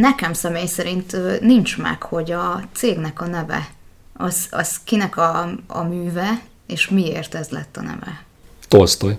[0.00, 3.68] nekem személy szerint nincs meg, hogy a cégnek a neve,
[4.12, 8.24] az, az kinek a, a műve, és miért ez lett a neve.
[8.68, 9.18] Tolstoy.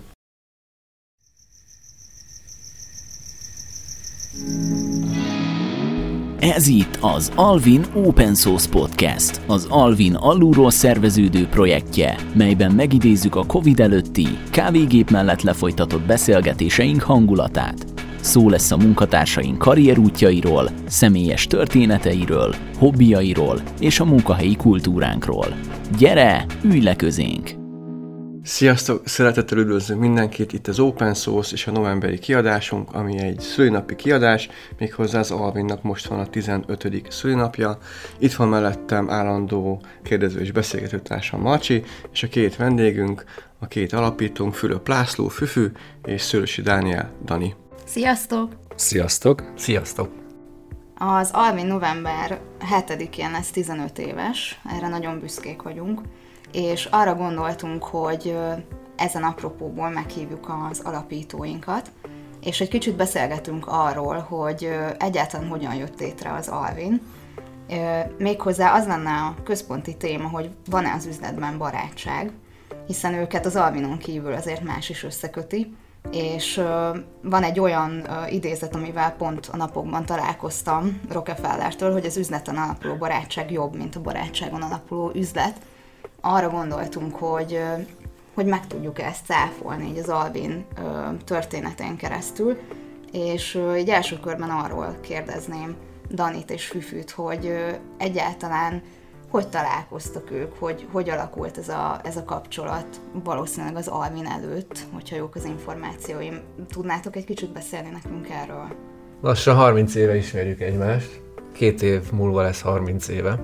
[6.39, 13.45] Ez itt az Alvin Open Source Podcast, az Alvin alulról szerveződő projektje, melyben megidézzük a
[13.45, 18.00] Covid előtti, kávégép mellett lefolytatott beszélgetéseink hangulatát.
[18.21, 25.47] Szó lesz a munkatársaink karrierútjairól, személyes történeteiről, hobbiairól és a munkahelyi kultúránkról.
[25.97, 27.59] Gyere, ülj le közénk!
[28.43, 29.07] Sziasztok!
[29.07, 34.49] Szeretettel üdvözlök mindenkit, itt az Open Source és a novemberi kiadásunk, ami egy szülinapi kiadás,
[34.77, 37.05] méghozzá az Alvinnak most van a 15.
[37.09, 37.77] szülinapja.
[38.19, 43.23] Itt van mellettem állandó kérdező és beszélgetőtársam Marcsi, és a két vendégünk,
[43.59, 45.67] a két alapítónk, Fülöp László, Füfü
[46.05, 47.55] és Szőlősi Dániel, Dani.
[47.91, 48.55] Sziasztok!
[48.75, 49.51] Sziasztok!
[49.55, 50.11] Sziasztok!
[50.95, 52.41] Az Alvin november
[52.77, 56.01] 7-én lesz 15 éves, erre nagyon büszkék vagyunk
[56.51, 58.37] és arra gondoltunk, hogy
[58.95, 61.91] ezen apropóból meghívjuk az alapítóinkat,
[62.41, 64.69] és egy kicsit beszélgetünk arról, hogy
[64.99, 67.01] egyáltalán hogyan jött létre az Alvin.
[68.17, 72.31] Méghozzá az lenne a központi téma, hogy van-e az üzletben barátság,
[72.87, 75.75] hiszen őket az Alvinon kívül azért más is összeköti,
[76.11, 76.61] és
[77.21, 83.51] van egy olyan idézet, amivel pont a napokban találkoztam Rockefellertől, hogy az üzleten alapuló barátság
[83.51, 85.59] jobb, mint a barátságon alapuló üzlet,
[86.21, 87.59] arra gondoltunk, hogy,
[88.33, 90.65] hogy meg tudjuk ezt cáfolni így az Alvin
[91.25, 92.57] történetén keresztül,
[93.11, 95.75] és így első körben arról kérdezném
[96.09, 97.53] Danit és Füfűt, hogy
[97.97, 98.81] egyáltalán
[99.31, 102.85] hogy találkoztak ők, hogy hogy alakult ez a, ez a kapcsolat
[103.23, 106.39] valószínűleg az Alvin előtt, hogyha jók az információim.
[106.69, 108.67] Tudnátok egy kicsit beszélni nekünk erről?
[109.21, 111.21] Lassan 30 éve ismerjük egymást.
[111.51, 113.39] Két év múlva lesz 30 éve.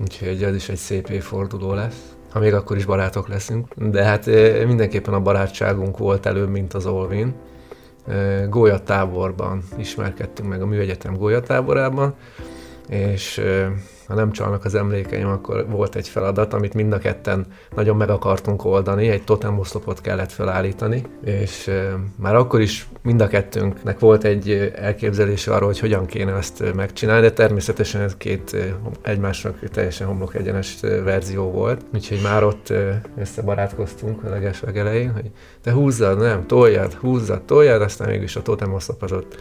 [0.00, 3.74] Úgyhogy ez is egy szép évforduló lesz, ha még akkor is barátok leszünk.
[3.74, 4.26] De hát
[4.66, 7.34] mindenképpen a barátságunk volt előbb, mint az Olvin.
[8.48, 12.14] Gólyatáborban ismerkedtünk meg a Műegyetem gólyatáborában,
[12.88, 13.42] és
[14.08, 18.10] ha nem csalnak az emlékeim, akkor volt egy feladat, amit mind a ketten nagyon meg
[18.10, 21.70] akartunk oldani, egy totemoszlopot kellett felállítani, és
[22.16, 27.22] már akkor is mind a kettőnknek volt egy elképzelése arról, hogy hogyan kéne ezt megcsinálni,
[27.22, 28.56] de természetesen ez két
[29.02, 32.72] egymásnak teljesen homlok egyenes verzió volt, úgyhogy már ott
[33.18, 35.30] összebarátkoztunk a leges elején, hogy
[35.62, 39.36] te húzzad, nem, toljad, húzzad, toljad, aztán mégis a totemoszlop az ott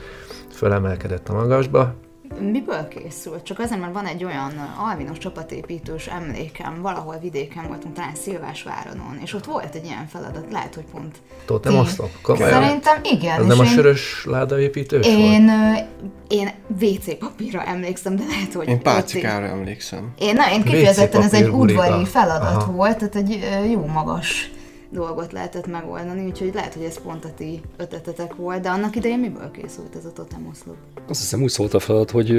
[0.52, 1.96] fölemelkedett a magasba,
[2.40, 3.44] Miből készült?
[3.44, 9.34] Csak azért, mert van egy olyan alvinos csapatépítős emlékem, valahol vidéken voltunk, talán Szilvásváronon, és
[9.34, 11.16] ott volt egy ilyen feladat, lehet, hogy pont...
[11.46, 12.10] Totem oszlop?
[12.38, 13.40] Szerintem igen.
[13.40, 15.86] Ez nem a sörös ládaépítős én, volt?
[16.28, 16.52] Én
[16.82, 18.68] WC papírra emlékszem, de lehet, hogy...
[18.68, 20.14] Én pálcikára emlékszem.
[20.18, 22.72] Én, na, én kifejezetten ez egy udvari feladat Aha.
[22.72, 23.40] volt, tehát egy
[23.72, 24.52] jó magas
[24.90, 29.20] dolgot lehetett megoldani, úgyhogy lehet, hogy ez pont a ti ötletetek volt, de annak idején
[29.20, 30.76] miből készült ez a totemoszlop?
[31.08, 32.32] Azt hiszem úgy szólt a feladat, hogy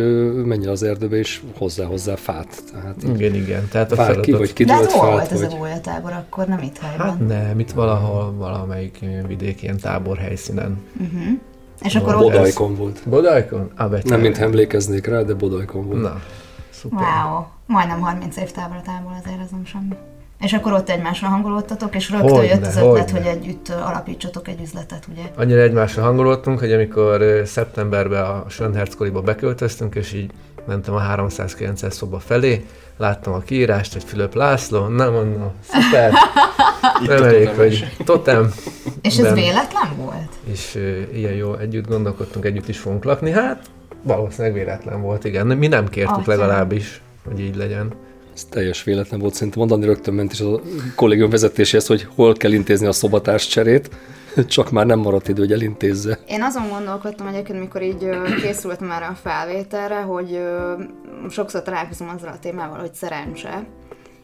[0.45, 2.63] menj az erdőbe és hozzá hozzá fát.
[2.73, 3.69] Tehát igen, igen.
[3.69, 4.25] Tehát a feladat...
[4.25, 7.07] ki, vagy De hát hol volt ez a gólyatábor akkor, nem itt helyben?
[7.07, 10.79] Hát nem, itt valahol, valamelyik vidéki ilyen tábor helyszínen.
[11.01, 11.39] Uh-huh.
[11.83, 12.17] És akkor.
[12.17, 13.03] Bodajkon volt.
[13.09, 13.71] Bodajkon?
[13.77, 16.01] Ah, nem, mint emlékeznék rá, de Bodajkon volt.
[16.01, 16.21] Na,
[16.71, 16.99] szuper.
[16.99, 19.97] Wow, majdnem 30 év távolatából azért ez nem semmi.
[20.41, 24.61] És akkor ott egymásra hangolódtatok, és rögtön hogyne, jött az ötlet, hogy együtt alapítsatok egy
[24.61, 25.23] üzletet, ugye?
[25.37, 30.31] Annyira egymásra hangolódtunk, hogy amikor szeptemberben a Schönherzkoriba beköltöztünk, és így
[30.67, 32.67] mentem a 309 szoba felé,
[32.97, 36.13] láttam a kiírást, hogy Fülöp László, nem mondom, szuper,
[37.07, 38.53] nem elég, hogy totem.
[39.03, 40.39] És ez véletlen volt?
[40.45, 43.71] És uh, ilyen jó, együtt gondolkodtunk, együtt is fogunk lakni, hát
[44.03, 45.47] valószínűleg véletlen volt, igen.
[45.47, 46.31] Mi nem kértük Atya.
[46.31, 47.93] legalábbis, hogy így legyen.
[48.39, 50.61] Ez teljes véletlen volt, szerintem mondani rögtön ment is a
[50.95, 53.91] kollégium vezetéséhez, hogy hol kell intézni a szobatárs cserét,
[54.47, 56.19] csak már nem maradt idő, hogy elintézze.
[56.27, 58.09] Én azon gondolkodtam egyébként, mikor így
[58.43, 60.41] készültem erre a felvételre, hogy
[61.29, 63.67] sokszor találkozom azzal a témával, hogy szerencse,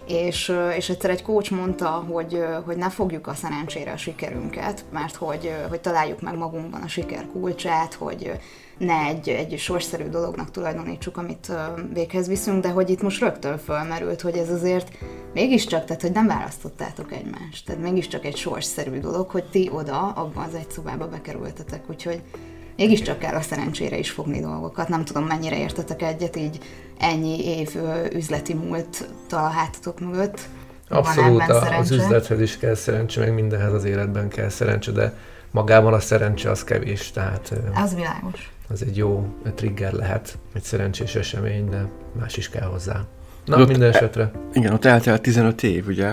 [0.07, 5.15] és, és egyszer egy coach mondta, hogy, hogy ne fogjuk a szerencsére a sikerünket, mert
[5.15, 8.33] hogy, hogy találjuk meg magunkban a siker kulcsát, hogy
[8.79, 11.53] ne egy, egy sorszerű dolognak tulajdonítsuk, amit
[11.93, 14.89] véghez viszünk, de hogy itt most rögtön fölmerült, hogy ez azért
[15.35, 20.45] mégiscsak, tehát hogy nem választottátok egymást, tehát mégiscsak egy sorszerű dolog, hogy ti oda, abban
[20.45, 22.23] az egy szobába bekerültetek, úgyhogy
[22.77, 24.89] mégiscsak kell a szerencsére is fogni dolgokat.
[24.89, 26.59] Nem tudom, mennyire értetek egyet így
[26.99, 27.77] ennyi év
[28.13, 30.41] üzleti múlt a hátatok mögött.
[30.89, 31.43] Abszolút,
[31.79, 35.15] az üzlethez is kell szerencse, meg mindenhez az életben kell szerencse, de
[35.51, 37.11] magában a szerencse az kevés.
[37.11, 38.53] Tehát, az világos.
[38.69, 41.89] az egy jó trigger lehet, egy szerencsés esemény, de
[42.21, 43.05] más is kell hozzá.
[43.45, 44.31] Na, Ott- minden esetre.
[44.53, 46.13] Igen, ott eltelt 15 év, ugye?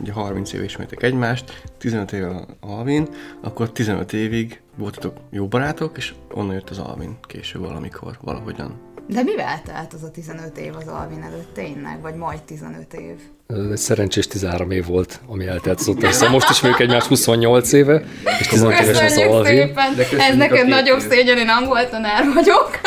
[0.00, 3.08] Ugye 30 év ismertek egymást, 15 éve a Alvin,
[3.42, 8.92] akkor 15 évig voltatok jó barátok, és onnan jött az Alvin később valamikor, valahogyan.
[9.08, 12.00] De mivel telt az a 15 év az Alvin előtt tényleg?
[12.00, 13.16] Vagy majd 15 év?
[13.46, 16.12] Ez egy szerencsés 13 év volt, ami eltelt azóta.
[16.12, 18.04] Szóval most ismerjük egymást 28 éve,
[18.40, 19.76] és 15 éves az Köszönjük Alvin.
[20.18, 22.80] Ez két nagyobb szégyen, én angol tanár vagyok.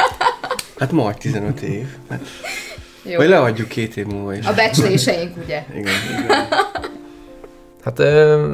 [0.80, 1.88] Hát majd 15 év.
[3.08, 3.18] Jó.
[3.18, 4.46] vagy leadjuk két év múlva is.
[4.46, 5.66] A becsléseink, ugye?
[5.72, 6.48] Igen, igen.
[7.84, 7.98] Hát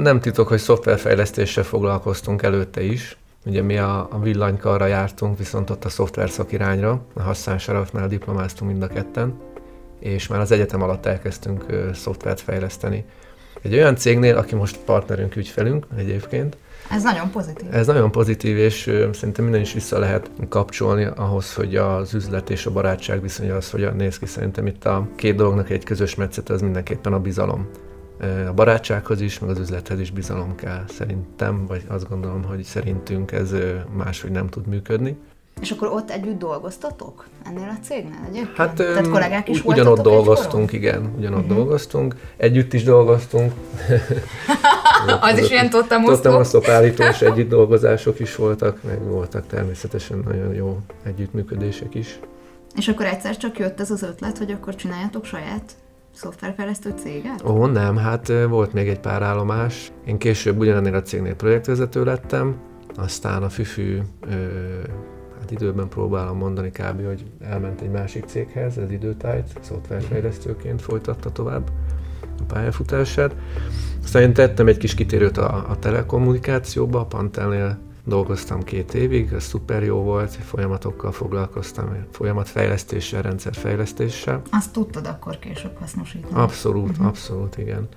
[0.02, 3.18] nem titok, hogy szoftverfejlesztéssel foglalkoztunk előtte is.
[3.46, 8.72] Ugye mi a, a villanykarra jártunk, viszont ott a szoftver szakirányra, a Hassan Sarafnál diplomáztunk
[8.72, 9.34] mind a ketten,
[10.00, 13.06] és már az egyetem alatt elkezdtünk szoftvert fejleszteni.
[13.64, 16.58] Egy olyan cégnél, aki most partnerünk, ügyfelünk egyébként,
[16.92, 17.74] Ez nagyon pozitív.
[17.74, 18.82] ez nagyon pozitív, és
[19.12, 23.70] szerintem minden is vissza lehet kapcsolni ahhoz, hogy az üzlet és a barátság viszonya az
[23.70, 24.26] hogyan néz ki.
[24.26, 27.68] Szerintem itt a két dolognak egy közös metszete az mindenképpen a bizalom.
[28.48, 33.32] A barátsághoz is, meg az üzlethez is bizalom kell szerintem, vagy azt gondolom, hogy szerintünk
[33.32, 33.52] ez
[33.98, 35.18] máshogy nem tud működni.
[35.62, 37.26] És akkor ott együtt dolgoztatok?
[37.46, 38.58] Ennél a cégnél egyébként?
[38.58, 40.26] Hát Tehát kollégák is ugy- ugyanott voltatok egykoron?
[40.26, 41.56] dolgoztunk, igen, ugyanott uh-huh.
[41.56, 43.54] dolgoztunk, együtt is dolgoztunk.
[45.22, 46.38] Az is ilyen Tottam tottamosztó.
[46.38, 52.20] a szopállítós együtt dolgozások is voltak, meg voltak természetesen nagyon jó együttműködések is.
[52.76, 55.72] És akkor egyszer csak jött ez az ötlet, hogy akkor csináljatok saját
[56.16, 57.44] szoftverfejlesztő céget?
[57.46, 59.92] Ó, nem, hát volt még egy pár állomás.
[60.06, 62.56] Én később ugyanennél a cégnél projektvezető lettem,
[62.96, 64.36] aztán a Füfű, ö,
[65.44, 71.72] hát időben próbálom mondani kb., hogy elment egy másik céghez, ez időtájt, szoftverfejlesztőként folytatta tovább
[72.40, 73.36] a pályafutását.
[74.04, 79.44] Aztán én tettem egy kis kitérőt a, a telekommunikációba, a Pantelnél dolgoztam két évig, ez
[79.44, 84.42] szuper jó volt, folyamatokkal foglalkoztam, folyamatfejlesztéssel, rendszerfejlesztéssel.
[84.52, 86.34] Azt tudtad akkor később hasznosítani.
[86.34, 87.08] Abszolút, uh-huh.
[87.08, 87.88] abszolút, igen.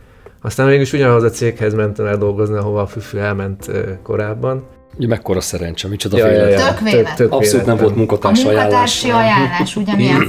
[0.40, 3.70] Aztán mégis ugyanahoz a céghez mentem el dolgozni, ahova a Füfű elment
[4.02, 4.64] korábban.
[4.96, 6.66] Ugye mekkora szerencse, micsoda Ja, ja, ja.
[6.66, 7.16] Tök véletlen.
[7.16, 8.64] tök Abszolút nem volt A munkatársi ajánlás.
[9.02, 9.75] munkatársi ajánlás,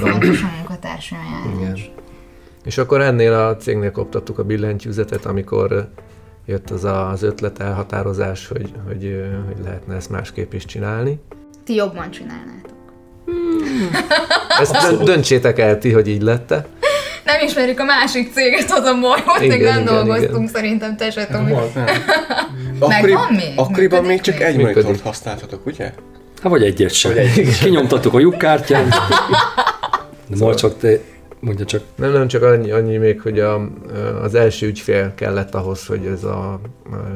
[0.00, 0.10] van.
[0.10, 1.78] fontos a munkatársi ajánlás?
[1.80, 1.92] Igen.
[2.64, 5.88] És akkor ennél a cégnél koptattuk a billentyűzetet, amikor
[6.46, 11.20] jött az a- az ötlet, elhatározás, hogy, hogy, hogy lehetne ezt másképp is csinálni.
[11.64, 12.76] Ti jobban csinálnátok.
[14.60, 16.66] Ezt dön- döntsétek el ti, hogy így lette.
[17.28, 20.48] Nem ismerjük a másik céget, az a baj, ott Igen, még nem igen, dolgoztunk, igen.
[20.52, 21.52] szerintem te se Tomi.
[21.52, 21.86] Volt, nem.
[22.78, 23.52] van még?
[23.56, 25.84] Akkoriban még csak egy monitort használtatok, ugye?
[26.42, 27.12] Hát vagy egyet sem.
[27.62, 28.94] Kinyomtattuk a lyukkártyát.
[30.38, 30.98] De csak te,
[31.40, 33.70] mondja csak, Nem, nem csak annyi, annyi még, hogy a,
[34.22, 36.60] az első ügyfél kellett ahhoz, hogy ez a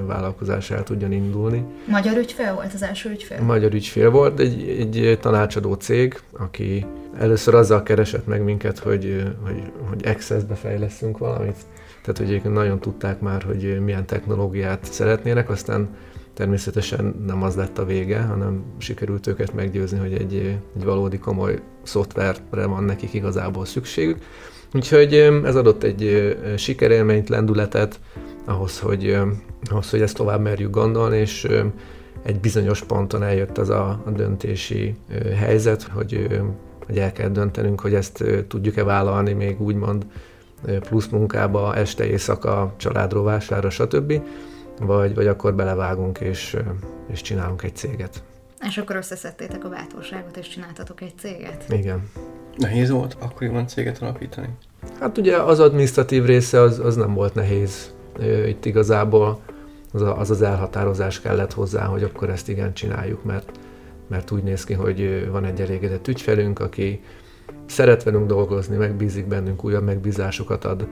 [0.07, 1.65] vállalkozás el tudjon indulni.
[1.87, 3.43] Magyar ügyfél volt az első ügyfél?
[3.43, 6.87] Magyar ügyfél volt, egy, egy tanácsadó cég, aki
[7.19, 11.57] először azzal keresett meg minket, hogy, hogy, hogy Access-be fejleszünk valamit.
[12.03, 15.89] Tehát, hogy egyébként nagyon tudták már, hogy milyen technológiát szeretnének, aztán
[16.35, 21.61] természetesen nem az lett a vége, hanem sikerült őket meggyőzni, hogy egy, egy valódi komoly
[21.83, 24.19] szoftverre van nekik igazából szükségük.
[24.75, 25.15] Úgyhogy
[25.45, 28.01] ez adott egy sikerélményt, lendületet
[28.45, 29.19] ahhoz, hogy,
[29.71, 31.49] ahhoz, hogy ezt tovább merjük gondolni, és
[32.23, 34.95] egy bizonyos ponton eljött az a, döntési
[35.37, 36.29] helyzet, hogy,
[36.87, 40.07] hogy el kell döntenünk, hogy ezt tudjuk-e vállalni még úgymond
[40.81, 44.23] plusz munkába, este, éjszaka, családrovására, stb.
[44.87, 46.57] Vagy, vagy akkor belevágunk és,
[47.13, 48.23] és csinálunk egy céget.
[48.67, 51.65] És akkor összeszedtétek a bátorságot, és csináltatok egy céget?
[51.69, 52.11] Igen.
[52.57, 54.49] Nehéz volt akkoriban céget alapítani?
[55.01, 57.95] Hát ugye az administratív része az, az nem volt nehéz.
[58.47, 59.41] Itt igazából
[59.93, 63.51] az, a, az az elhatározás kellett hozzá, hogy akkor ezt igen csináljuk, mert,
[64.09, 67.03] mert úgy néz ki, hogy van egy elégedett ügyfelünk, aki
[67.67, 70.87] szeret velünk dolgozni, megbízik bennünk, újabb megbízásokat ad,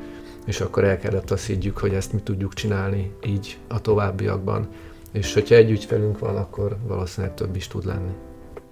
[0.46, 4.68] és akkor el kellett azt higgyük, hogy ezt mi tudjuk csinálni így a továbbiakban.
[5.12, 8.10] És hogyha egy ügyfelünk van, akkor valószínűleg több is tud lenni.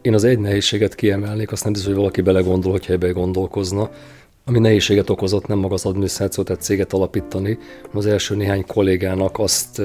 [0.02, 3.90] én az egy nehézséget kiemelnék, azt nem biztos, hogy valaki belegondol, hogyha ebbe gondolkozna.
[4.44, 7.58] Ami nehézséget okozott, nem maga az adminisztráció, tehát céget alapítani,
[7.92, 9.82] az első néhány kollégának azt,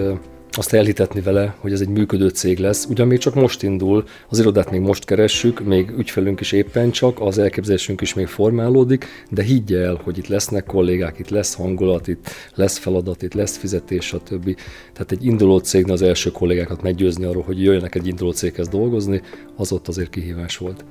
[0.58, 2.86] azt elhitetni vele, hogy ez egy működő cég lesz.
[2.86, 7.22] Ugyan még csak most indul, az irodát még most keressük, még ügyfelünk is éppen csak,
[7.22, 12.08] az elképzelésünk is még formálódik, de higgye el, hogy itt lesznek kollégák, itt lesz hangulat,
[12.08, 14.56] itt lesz feladat, itt lesz fizetés, stb.
[14.94, 19.22] Tehát egy induló cégnél az első kollégákat meggyőzni arról, hogy jöjjenek egy induló céghez dolgozni,
[19.56, 20.86] az ott azért kihívás volt.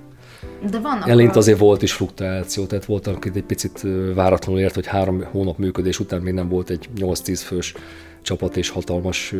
[0.70, 4.86] De vannak Elint azért volt is fluktuáció, tehát volt, akit egy picit váratlanul ért, hogy
[4.86, 7.74] három hónap működés után még nem volt egy 8-10 fős
[8.22, 9.34] csapat és hatalmas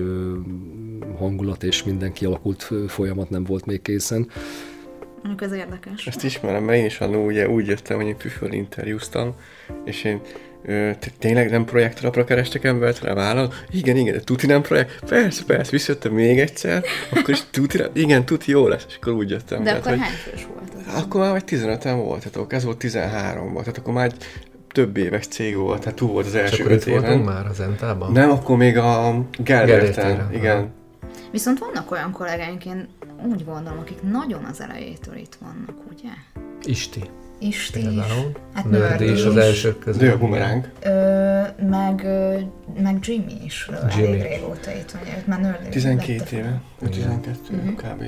[1.18, 4.28] hangulat, és minden kialakult folyamat nem volt még készen.
[5.22, 6.06] Mondjuk ez érdekes.
[6.06, 9.34] Ezt ismerem, mert én is annó ugye úgy jöttem, hogy én püföl interjúztam,
[9.84, 10.20] és én
[10.64, 13.52] ö, tényleg nem projektrapra kerestek embert, rá vállal?
[13.70, 15.04] Igen, igen, de tuti nem projekt?
[15.08, 17.90] Persze, persze, visszajöttem még egyszer, akkor is tuti, nem?
[17.92, 19.62] igen, tuti jó lesz, és akkor úgy jöttem.
[19.62, 21.02] De tehát, akkor hogy, hány fős volt az?
[21.02, 24.24] akkor már vagy 15-en voltatok, ez volt 13 volt, tehát akkor már egy
[24.72, 27.18] több éves cég volt, tehát túl volt az És első akkor itt öt éven.
[27.18, 28.12] már az Entában?
[28.12, 30.56] Nem, akkor még a Gellérten, igen.
[30.56, 30.68] aha.
[31.30, 32.88] Viszont vannak olyan kollégáink, én
[33.26, 36.08] úgy gondolom, akik nagyon az elejétől itt vannak, ugye?
[36.62, 37.00] Isti.
[37.38, 37.84] Isti is.
[37.84, 38.32] Például.
[38.54, 40.06] Hát Nördi is az elsők közül.
[40.08, 40.70] De a bumeráng.
[40.82, 40.90] Ö,
[41.68, 42.06] meg,
[42.82, 44.06] meg Jimmy is Jimmy.
[44.08, 45.68] elég régóta itt van, őt már nőrli.
[45.68, 47.68] 12 éve, ő 12 Mhm.
[47.74, 48.02] kb.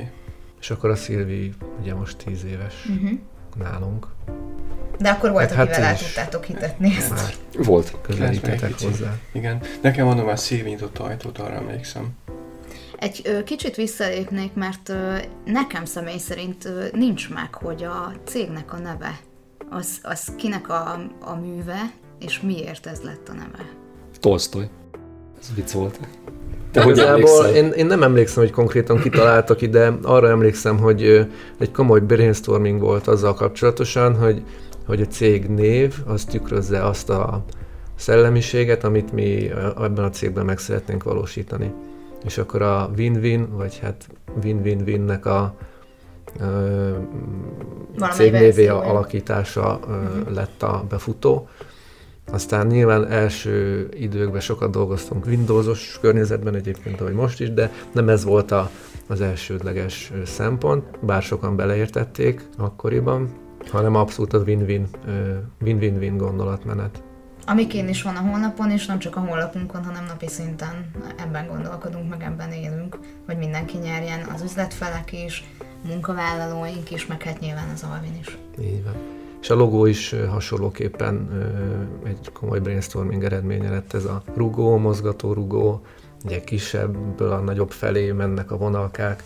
[0.60, 3.18] És akkor a Szilvi ugye most 10 éves Uh-huh.
[3.56, 4.06] Nálunk.
[4.98, 7.10] De akkor volt, Hát akivel hát el tudtátok hitetni ezt.
[7.10, 7.34] Már
[7.64, 7.96] Volt.
[8.02, 9.14] közelítetek 91 hozzá.
[9.32, 9.60] Igen.
[9.82, 12.08] Nekem mondom, már szív nyitott ajtót, arra emlékszem.
[12.98, 18.72] Egy ö, kicsit visszalépnék, mert ö, nekem személy szerint ö, nincs meg, hogy a cégnek
[18.72, 19.18] a neve,
[19.70, 21.80] az, az kinek a, a műve,
[22.18, 23.68] és miért ez lett a neve.
[24.20, 24.68] Tolstoy.
[25.40, 25.98] Ez vicc volt.
[26.74, 31.28] Te hogy Igazából én, én nem emlékszem, hogy konkrétan kitaláltak ide, arra emlékszem, hogy
[31.58, 34.42] egy komoly brainstorming volt azzal kapcsolatosan, hogy,
[34.86, 37.44] hogy a cég név az tükrözze azt a
[37.96, 39.50] szellemiséget, amit mi
[39.82, 41.72] ebben a cégben meg szeretnénk valósítani.
[42.24, 44.06] És akkor a win-win, vagy hát
[44.42, 45.54] win-win-winnek a
[46.40, 46.90] ö,
[48.12, 51.48] cégnévé alakítása ö, lett a befutó.
[52.30, 58.24] Aztán nyilván első időkben sokat dolgoztunk Windowsos környezetben egyébként, ahogy most is, de nem ez
[58.24, 58.70] volt a,
[59.06, 63.28] az elsődleges szempont, bár sokan beleértették akkoriban,
[63.70, 64.86] hanem abszolút a win-win,
[65.60, 67.02] win-win-win gondolatmenet.
[67.46, 72.08] Amikén is van a honlapon, és nem csak a honlapunkon, hanem napi szinten ebben gondolkodunk,
[72.08, 75.44] meg ebben élünk, hogy mindenki nyerjen, az üzletfelek is,
[75.86, 78.38] munkavállalóink is, meg hát nyilván az Alvin is.
[78.60, 78.94] Így van.
[79.44, 81.28] És a logó is hasonlóképpen
[82.04, 85.80] egy komoly brainstorming eredménye lett ez a rugó, mozgató rugó,
[86.24, 89.22] ugye kisebből a nagyobb felé mennek a vonalkák,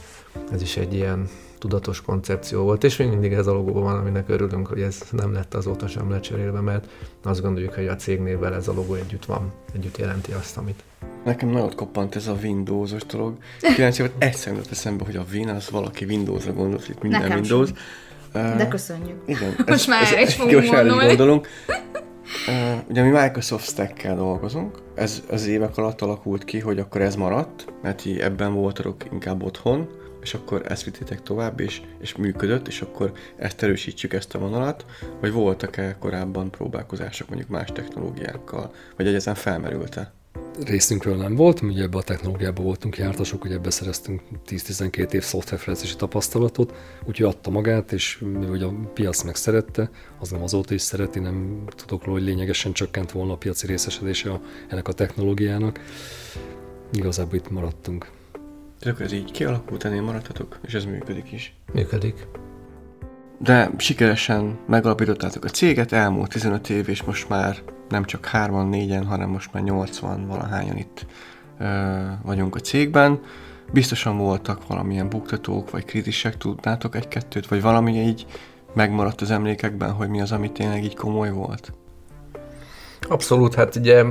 [0.52, 4.28] ez is egy ilyen tudatos koncepció volt, és még mindig ez a logó van, aminek
[4.28, 6.88] örülünk, hogy ez nem lett azóta sem lecserélve, mert
[7.22, 10.82] azt gondoljuk, hogy a cégnévvel ez a logó együtt van, együtt jelenti azt, amit.
[11.25, 13.37] Nekem nagyon koppant ez a Windowsos dolog.
[13.75, 17.38] Kíváncsi volt, egyszer jutott eszembe, hogy a Win az valaki Windowsra gondolt, itt minden Nekem
[17.38, 17.68] Windows.
[17.68, 17.76] sem.
[18.32, 19.23] De köszönjük.
[19.26, 19.54] Igen.
[19.66, 21.06] Most már erre is fogunk most gondolni.
[21.06, 21.49] gondolunk.
[22.47, 27.16] Uh, ugye mi Microsoft Stack-kel dolgozunk, ez az évek alatt alakult ki, hogy akkor ez
[27.16, 29.88] maradt, mert ti ebben voltatok inkább otthon,
[30.23, 34.85] és akkor ezt vittétek tovább, és, és működött, és akkor ezt erősítsük ezt a vonalat,
[35.20, 40.12] vagy voltak-e korábban próbálkozások mondjuk más technológiákkal, vagy egyetem felmerült-e?
[40.66, 45.23] Részünkről nem volt, mi ugye ebbe a technológiába voltunk jártasok, ugye ebbe szereztünk 10-12 év
[45.23, 50.83] szoftverfejlesztési tapasztalatot, úgyhogy adta magát, és hogy a piac meg szerette, az nem azóta is
[50.83, 55.80] szereti, nem tudok róla, hogy lényegesen csökkent volna a piaci részesedése a, ennek a technológiának.
[56.92, 58.11] Igazából itt maradtunk.
[58.78, 61.54] Tehát akkor ez így kialakult, ennél maradtatok, és ez működik is.
[61.73, 62.26] Működik.
[63.38, 67.57] De sikeresen megalapítottátok a céget, elmúlt 15 év, és most már
[67.88, 71.07] nem csak hárman, négyen, hanem most már 80 valahányan itt
[71.59, 71.64] ö,
[72.23, 73.21] vagyunk a cégben.
[73.73, 78.26] Biztosan voltak valamilyen buktatók, vagy krízisek, tudnátok egy-kettőt, vagy valami így
[78.75, 81.73] megmaradt az emlékekben, hogy mi az, ami tényleg így komoly volt?
[83.09, 84.04] Abszolút, hát ugye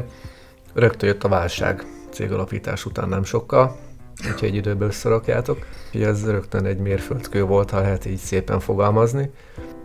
[0.74, 3.80] rögtön jött a válság cégalapítás után nem sokkal,
[4.32, 5.66] úgyhogy egy időben összerakjátok.
[5.98, 9.30] Ugye ez rögtön egy mérföldkő volt, ha lehet így szépen fogalmazni.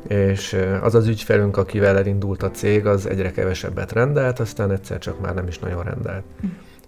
[0.09, 5.21] És az az ügyfelünk, akivel elindult a cég, az egyre kevesebbet rendelt, aztán egyszer csak
[5.21, 6.23] már nem is nagyon rendelt.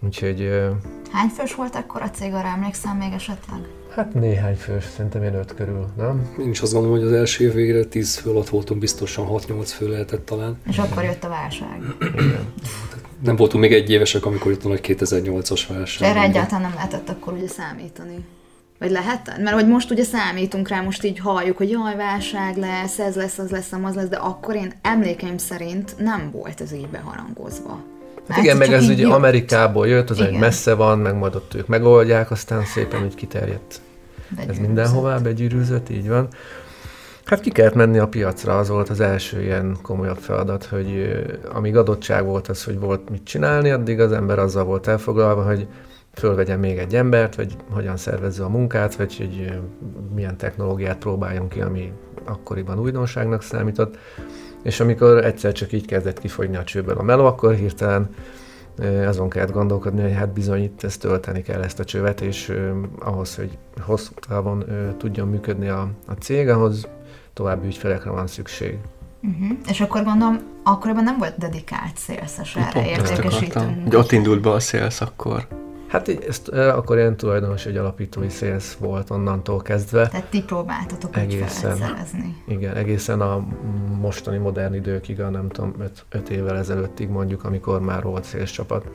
[0.01, 0.71] Úgyhogy eh,
[1.13, 3.59] Hány fős volt akkor a cég, arra emlékszem még esetleg?
[3.95, 6.35] hát néhány fős, szerintem én öt körül, nem?
[6.39, 9.63] Én is azt gondolom, hogy az első év végére 10 fő alatt voltunk, biztosan 6-8
[9.65, 10.59] fő lehetett talán.
[10.67, 11.81] És akkor jött a válság.
[12.01, 12.53] Igen.
[13.25, 16.09] Nem voltunk még egy évesek, amikor itt a nagy 2008-as És válság.
[16.09, 18.25] erre egyáltalán nem lehetett akkor ugye számítani.
[18.85, 19.39] Vagy lehetett?
[19.39, 23.39] Mert hogy most ugye számítunk rá, most így halljuk, hogy jaj, válság lesz, ez lesz,
[23.39, 27.83] az lesz, az lesz, de akkor én emlékeim szerint nem volt ez így beharangozva.
[28.29, 29.13] Hát igen, meg ez ugye jött.
[29.13, 30.35] Amerikából jött, az, Igen.
[30.35, 34.67] messze van, meg majd ott ők megoldják, aztán szépen úgy kiterjedt Ez Begyűrűzött.
[34.67, 36.29] mindenhová begyűrűzött, így van.
[37.25, 41.17] Hát ki kellett menni a piacra, az volt az első ilyen komolyabb feladat, hogy
[41.53, 45.67] amíg adottság volt az, hogy volt mit csinálni, addig az ember azzal volt elfoglalva, hogy
[46.15, 49.61] fölvegyen még egy embert, vagy hogyan szervezze a munkát, vagy hogy
[50.15, 51.93] milyen technológiát próbáljon ki, ami
[52.25, 53.99] akkoriban újdonságnak számított.
[54.63, 58.09] És amikor egyszer csak így kezdett kifogyni a csőből a meló, akkor hirtelen
[59.07, 62.53] azon kellett gondolkodni, hogy hát bizony itt ezt tölteni kell ezt a csövet, és
[62.99, 64.65] ahhoz, hogy hosszú távon
[64.99, 66.89] tudjon működni a, a cég, ahhoz
[67.33, 68.79] további ügyfelekre van szükség.
[69.23, 69.59] Uh-huh.
[69.69, 73.95] És akkor gondolom, akkoriban nem volt dedikált szélszes erre értékesítünk.
[73.95, 75.47] Ott indult be a szélsz akkor.
[75.95, 80.09] Hát ezt akkor ilyen tulajdonos, egy alapítói szélsz volt onnantól kezdve.
[80.09, 82.43] Tehát ti próbáltatok egészen, szerezni.
[82.47, 83.47] Igen, egészen a
[84.01, 88.51] mostani modern időkig, a nem tudom, öt, öt évvel ezelőttig mondjuk, amikor már volt szélsz
[88.51, 88.87] csapat.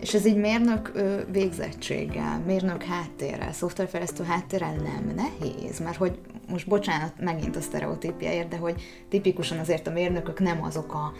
[0.00, 0.92] És ez így mérnök
[1.32, 6.18] végzettséggel, mérnök háttérrel, szoftverfejlesztő háttérrel nem nehéz, mert hogy
[6.48, 11.12] most bocsánat megint a sztereotípiáért, de hogy tipikusan azért a mérnökök nem azok a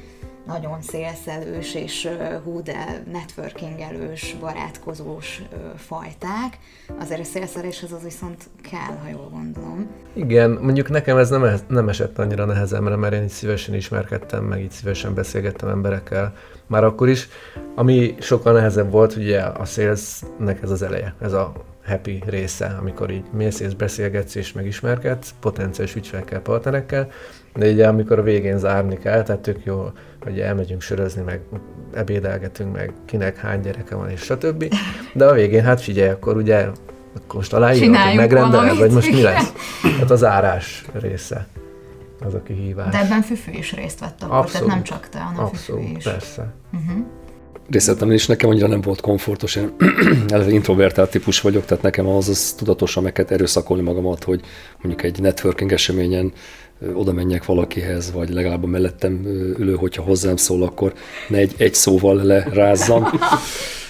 [0.47, 2.09] nagyon szélszelős és
[2.45, 5.43] hú, de networkingelős, barátkozós
[5.77, 6.59] fajták.
[7.01, 9.91] Azért a szélszeléshez az viszont kell, ha jól gondolom.
[10.13, 14.61] Igen, mondjuk nekem ez nem, nem esett annyira nehezemre, mert én így szívesen ismerkedtem, meg
[14.61, 16.35] így szívesen beszélgettem emberekkel
[16.67, 17.29] már akkor is.
[17.75, 21.53] Ami sokkal nehezebb volt, ugye a salesnek ez az eleje, ez a
[21.87, 27.09] happy része, amikor így mész és beszélgetsz és megismerkedsz potenciális ügyfelekkel, partnerekkel,
[27.55, 29.91] de ugye amikor a végén zárni kell, tehát tök jó,
[30.23, 31.41] hogy elmegyünk sörözni, meg
[31.95, 34.75] ebédelgetünk, meg kinek hány gyereke van, és stb.
[35.15, 36.69] De a végén, hát figyelj, akkor ugye
[37.17, 39.53] akkor most aláírod, hogy megrendeled, vagy most mi lesz?
[39.99, 41.47] Hát az árás része
[42.25, 42.93] az a kihívás.
[42.93, 46.05] De ebben Füfű is részt vett akkor, tehát nem csak te, hanem abszolút, Füfű is.
[46.05, 46.53] persze.
[46.73, 47.07] Uh-huh
[47.73, 49.73] részletem is nekem annyira nem volt komfortos, én
[50.29, 54.41] eleve introvertált típus vagyok, tehát nekem az, az tudatosan meg kell erőszakolni magamat, hogy
[54.83, 56.33] mondjuk egy networking eseményen
[56.95, 59.25] oda menjek valakihez, vagy legalább a mellettem
[59.59, 60.93] ülő, hogyha hozzám szól, akkor
[61.29, 63.07] ne egy, egy szóval lerázzam.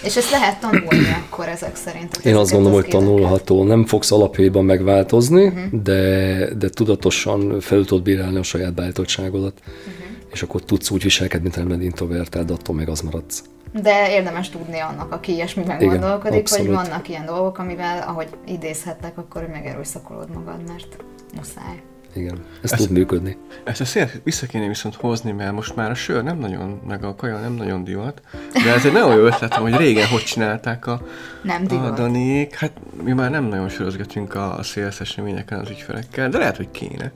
[0.03, 2.17] És ezt lehet tanulni akkor ezek szerint?
[2.23, 3.63] Én azt gondolom, hogy tanulható.
[3.63, 5.81] Nem fogsz alapjában megváltozni, uh-huh.
[5.81, 9.83] de, de tudatosan fel tudod bírálni a saját beállítottságodat, uh-huh.
[10.31, 13.43] és akkor tudsz úgy viselkedni, mint nem introvertált, attól meg az maradsz.
[13.81, 16.65] De érdemes tudni annak, aki ilyesmiben Igen, gondolkodik, abszolút.
[16.65, 21.03] hogy vannak ilyen dolgok, amivel, ahogy idézhettek, akkor megerőszakolod magad, mert
[21.35, 21.81] muszáj.
[22.15, 23.37] Igen, ez ezt, tud működni.
[23.63, 27.03] Ezt a szél vissza kéne viszont hozni, mert most már a sör nem nagyon, meg
[27.03, 28.21] a kaja nem nagyon divat,
[28.53, 31.01] de ez egy nagyon jó ötlet, hogy régen hogy csinálták a,
[31.43, 31.91] nem divat.
[31.91, 32.55] a Daniék.
[32.55, 32.71] Hát
[33.03, 37.11] mi már nem nagyon sörözgetünk a szélsz eseményeken az ügyfelekkel, de lehet, hogy kéne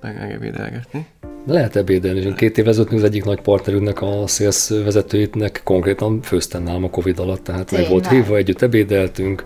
[0.00, 1.06] meg ebédelgetni.
[1.46, 6.22] De lehet ebédelni, és két év ezelőtt az egyik nagy partnerünknek, a sales vezetőitnek konkrétan
[6.22, 9.44] főztem nálam a Covid alatt, tehát meg volt hívva, együtt ebédeltünk,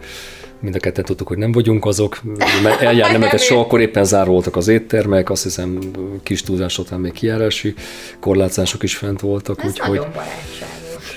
[0.60, 2.20] mind a ketten tudtuk, hogy nem vagyunk azok,
[2.62, 5.78] mert eljár nem lehetett soha, akkor éppen zárva voltak az éttermek, azt hiszem
[6.22, 7.74] kis túlzás után még kijárási
[8.20, 9.62] korlátozások is fent voltak.
[9.62, 10.00] Ez úgyhogy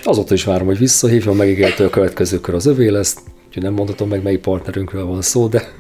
[0.03, 4.09] Azóta is várom, hogy visszahívjon, megígérte a következő kör az övé lesz, úgyhogy nem mondhatom
[4.09, 5.71] meg, melyik partnerünkről van szó, de,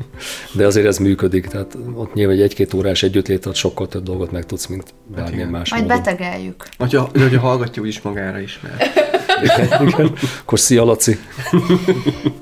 [0.53, 4.45] de azért ez működik, tehát ott nyilván egy egy-két órás együttlétet sokkal több dolgot meg
[4.45, 5.97] tudsz, mint bármilyen más Majd módon.
[5.97, 6.67] betegeljük.
[6.77, 8.71] Hogyha, hogyha hallgatja, úgyis magára ismer.
[10.41, 11.17] Akkor szia, Laci!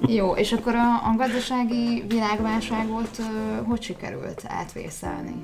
[0.08, 5.36] Jó, és akkor a, a gazdasági világválságot uh, hogy sikerült átvészelni?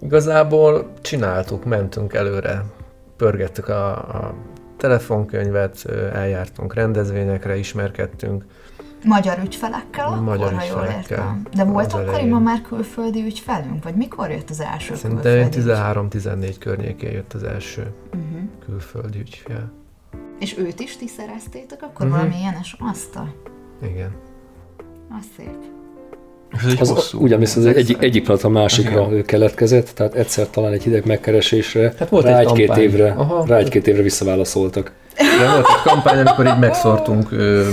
[0.00, 2.64] Igazából csináltuk, mentünk előre,
[3.16, 4.34] pörgettük a, a
[4.76, 8.44] telefonkönyvet, eljártunk rendezvényekre, ismerkedtünk.
[9.04, 11.42] Magyar ügyfelekkel akkor, Magyar ha jól értem.
[11.54, 13.84] De volt akkoriban már külföldi ügyfelünk?
[13.84, 18.40] Vagy mikor jött az első Szerintem 13-14 környékén jött az első uh-huh.
[18.64, 19.72] külföldi ügyfél.
[20.38, 22.20] És őt is ti szereztétek akkor uh-huh.
[22.20, 23.34] valami ilyenes asztal?
[23.82, 24.10] Igen.
[25.18, 25.74] Az szép.
[26.80, 29.22] Ez az, ugyanis az egyik, egyik pillanat a másikra Aha.
[29.22, 33.46] keletkezett, tehát egyszer talán egy hideg megkeresésre, hát volt rá, egy egy-két évre, Aha.
[33.46, 34.92] rá egy-két évre visszaválaszoltak.
[35.16, 37.70] De volt egy kampány, amikor így megszortunk ö,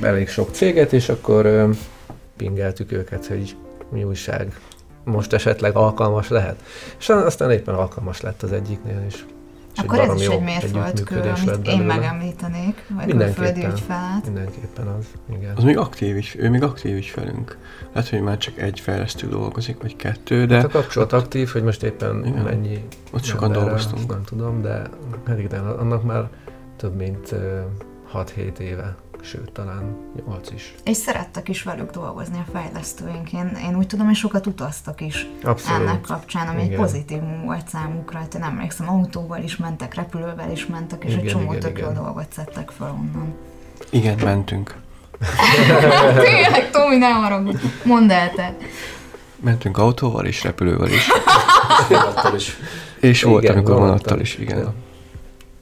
[0.00, 1.70] elég sok céget, és akkor ö,
[2.36, 3.56] pingeltük őket, hogy
[3.90, 4.58] mi újság,
[5.04, 6.56] most esetleg alkalmas lehet.
[6.98, 9.24] És aztán éppen alkalmas lett az egyiknél is.
[9.74, 14.24] És Akkor ez is egy mérföldkő, amit én megemlítenék, vagy külföldi ügyfelet.
[14.24, 15.06] Mindenképpen az,
[15.36, 15.56] igen.
[15.56, 17.58] Az még aktív is, ő még aktív is velünk.
[17.92, 20.54] Lehet, hogy már csak egy fejlesztő dolgozik, vagy kettő, de...
[20.56, 22.84] Hát a kapcsolat ott, aktív, hogy most éppen igen, mennyi...
[23.12, 24.10] Ott sokan dolgoztunk.
[24.10, 24.82] Nem tudom, de
[25.48, 26.28] de annak már
[26.76, 27.34] több mint
[28.14, 30.74] 6-7 éve sőt, talán 8 is.
[30.84, 33.32] És szerettek is velük dolgozni a fejlesztőink.
[33.32, 35.80] Én, én úgy tudom, hogy sokat utaztak is Abszolút.
[35.80, 36.72] ennek kapcsán, ami igen.
[36.72, 38.18] egy pozitívum volt számukra.
[38.18, 41.78] Hát én emlékszem, autóval is mentek, repülővel is mentek, és igen, egy csomó igen, tök
[41.78, 43.34] jó dolgot szedtek fel onnan.
[43.90, 44.74] Igen, mentünk.
[46.18, 47.66] Tényleg, Tomi, ne haragudj.
[47.84, 48.56] Mondd el te.
[49.36, 51.08] Mentünk autóval is, repülővel is.
[53.00, 54.74] És igen, volt, amikor vonattal is, igen.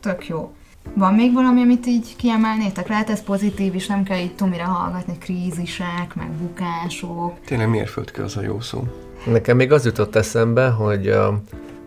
[0.00, 0.52] Tök jó.
[0.94, 2.88] Van még valami, amit így kiemelnétek?
[2.88, 7.40] Lehet ez pozitív, és nem kell így Tomira hallgatni, krízisek, meg bukások.
[7.44, 8.84] Tényleg mérföldkő az a jó szó.
[9.26, 11.14] Nekem még az jutott eszembe, hogy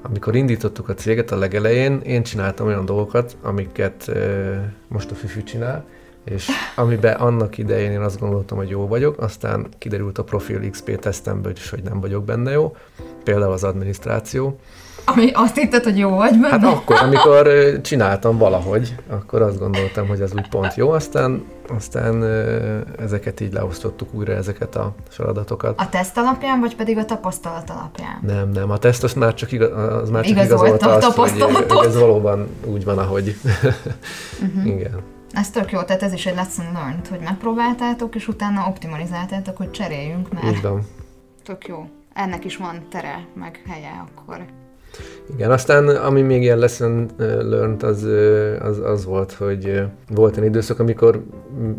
[0.02, 4.12] amikor indítottuk a céget a legelején, én csináltam olyan dolgokat, amiket
[4.88, 5.86] most a Füfű csinál,
[6.24, 11.00] és amiben annak idején én azt gondoltam, hogy jó vagyok, aztán kiderült a Profil XP
[11.00, 12.76] tesztemből is, hogy nem vagyok benne jó,
[13.24, 14.60] például az adminisztráció,
[15.06, 16.50] ami azt hitted, hogy jó vagy benne?
[16.50, 17.50] Hát akkor, amikor
[17.82, 22.24] csináltam valahogy, akkor azt gondoltam, hogy az úgy pont jó, aztán, aztán
[23.00, 25.80] ezeket így leosztottuk újra, ezeket a feladatokat.
[25.80, 28.20] A teszt alapján, vagy pedig a tapasztalat alapján?
[28.22, 31.32] Nem, nem, a teszt az már csak, igaz, az már csak igazolta azt, hogy,
[31.68, 33.36] hogy ez valóban úgy van, ahogy.
[34.42, 34.66] uh-huh.
[34.66, 35.02] Igen.
[35.32, 39.72] Ez tök jó, tehát ez is egy lesson learned, hogy megpróbáltátok, és utána optimalizáltátok, hogy
[39.72, 40.56] cseréljünk, mert...
[40.56, 40.82] Így van.
[41.44, 41.90] Tök jó.
[42.14, 44.46] Ennek is van tere, meg helye akkor.
[45.34, 48.08] Igen, aztán ami még ilyen lesson learned, az,
[48.60, 51.24] az, az volt, hogy volt egy időszak, amikor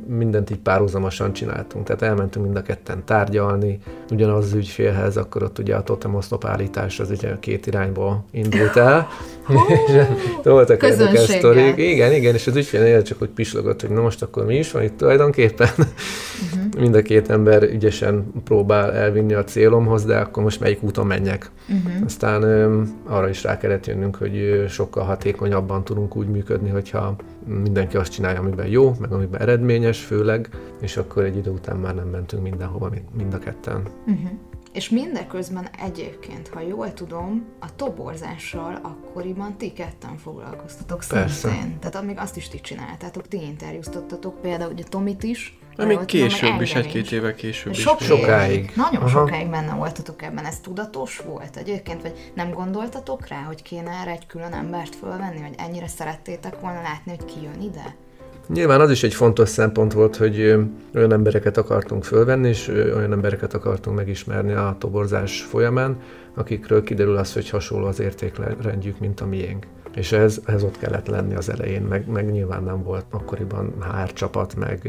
[0.07, 1.87] mindent így párhuzamosan csináltunk.
[1.87, 3.79] Tehát elmentünk mind a ketten tárgyalni,
[4.11, 8.77] ugyanaz az ügyfélhez, akkor ott ugye a totem oszlop állítás az ugye két irányból indult
[8.77, 9.09] el.
[10.43, 11.77] voltak érdekes sztorik.
[11.77, 14.83] Igen, igen, és az ügyfél csak hogy pislogott, hogy na most akkor mi is van
[14.83, 15.69] itt tulajdonképpen.
[15.77, 16.81] Uh-huh.
[16.81, 21.51] Mind a két ember ügyesen próbál elvinni a célomhoz, de akkor most melyik úton menjek.
[21.69, 22.05] Uh-huh.
[22.05, 22.43] Aztán
[23.07, 28.41] arra is rá kellett jönnünk, hogy sokkal hatékonyabban tudunk úgy működni, hogyha mindenki azt csinálja,
[28.41, 30.49] amiben jó, meg amiben eredményes főleg,
[30.81, 33.83] és akkor egy idő után már nem mentünk mindenhova, mind a ketten.
[34.07, 34.31] Uh-huh.
[34.73, 41.49] És mindeközben egyébként, ha jól tudom, a toborzással akkoriban ti ketten foglalkoztatok Persze.
[41.49, 41.79] szintén.
[41.79, 46.61] Tehát amíg azt is ti csináltátok, ti interjúztatok például ugye Tomit is, de még később
[46.61, 47.81] is, egy-két éve később is.
[47.81, 48.73] Sok sokáig.
[48.77, 49.09] Nagyon Aha.
[49.09, 50.45] sokáig benne voltatok ebben.
[50.45, 52.03] Ez tudatos volt egyébként?
[52.03, 55.41] Vagy nem gondoltatok rá, hogy kéne erre egy külön embert fölvenni?
[55.41, 57.95] Vagy ennyire szerettétek volna látni, hogy ki jön ide?
[58.49, 60.57] Nyilván az is egy fontos szempont volt, hogy
[60.95, 66.01] olyan embereket akartunk fölvenni, és olyan embereket akartunk megismerni a toborzás folyamán,
[66.35, 69.67] akikről kiderül az, hogy hasonló az értékrendjük, mint a miénk.
[69.95, 74.13] És ez, ez ott kellett lenni az elején, meg, meg nyilván nem volt akkoriban HR
[74.13, 74.89] csapat, meg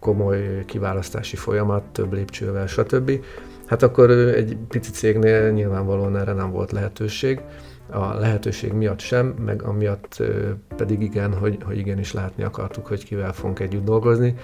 [0.00, 3.24] komoly kiválasztási folyamat, több lépcsővel, stb.
[3.66, 7.40] Hát akkor egy pici cégnél nyilvánvalóan erre nem volt lehetőség.
[7.90, 10.22] A lehetőség miatt sem, meg amiatt
[10.76, 14.34] pedig igen, hogy, hogy igenis látni akartuk, hogy kivel fogunk együtt dolgozni,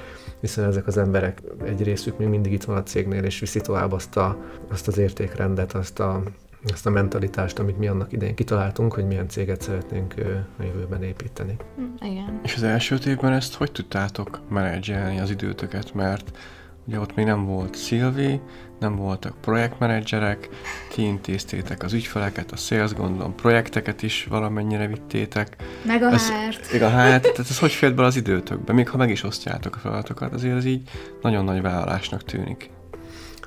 [0.40, 3.92] hiszen ezek az emberek egy részük még mindig itt van a cégnél, és viszi tovább
[3.92, 4.36] azt, a,
[4.70, 6.22] azt az értékrendet, azt a,
[6.64, 10.14] ezt a mentalitást, amit mi annak idején kitaláltunk, hogy milyen céget szeretnénk
[10.58, 11.56] a jövőben építeni.
[11.76, 12.40] Hm, igen.
[12.42, 16.38] És az első évben ezt hogy tudtátok menedzselni az időtöket, mert
[16.86, 18.40] ugye ott még nem volt Szilvi,
[18.80, 20.48] nem voltak projektmenedzserek,
[20.94, 25.56] ti intéztétek az ügyfeleket, a sales gondolom, projekteket is valamennyire vittétek.
[25.86, 26.72] Meg a hárt.
[26.72, 28.72] Meg a hárt, tehát ez hogy félt bele az időtökbe?
[28.72, 30.90] Még ha meg is osztjátok a feladatokat, azért ez így
[31.22, 32.70] nagyon nagy vállalásnak tűnik.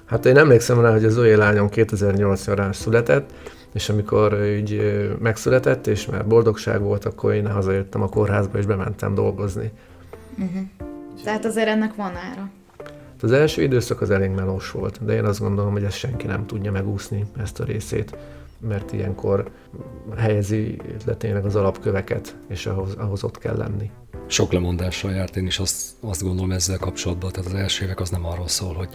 [0.05, 3.29] Hát én emlékszem rá, hogy az Zoé lányom 2008 nyarán született,
[3.73, 4.81] és amikor így
[5.19, 9.71] megszületett, és már boldogság volt, akkor én hazajöttem a kórházba, és bementem dolgozni.
[10.37, 10.61] Uh-huh.
[11.23, 12.49] Tehát azért ennek van ára.
[13.21, 16.45] Az első időszak az elég melós volt, de én azt gondolom, hogy ezt senki nem
[16.45, 18.17] tudja megúszni, ezt a részét,
[18.67, 19.49] mert ilyenkor
[20.17, 23.91] helyezi le tényleg az alapköveket, és ahhoz, ahhoz ott kell lenni.
[24.33, 28.09] Sok lemondással járt, én is azt, azt gondolom ezzel kapcsolatban, tehát az első évek az
[28.09, 28.89] nem arról szól, hogy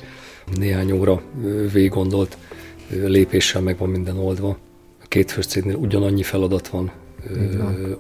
[0.57, 1.23] néhány óra
[1.73, 2.37] végig gondolt
[2.89, 4.49] lépéssel meg van minden oldva.
[5.03, 6.91] A két főcégnél ugyanannyi feladat van,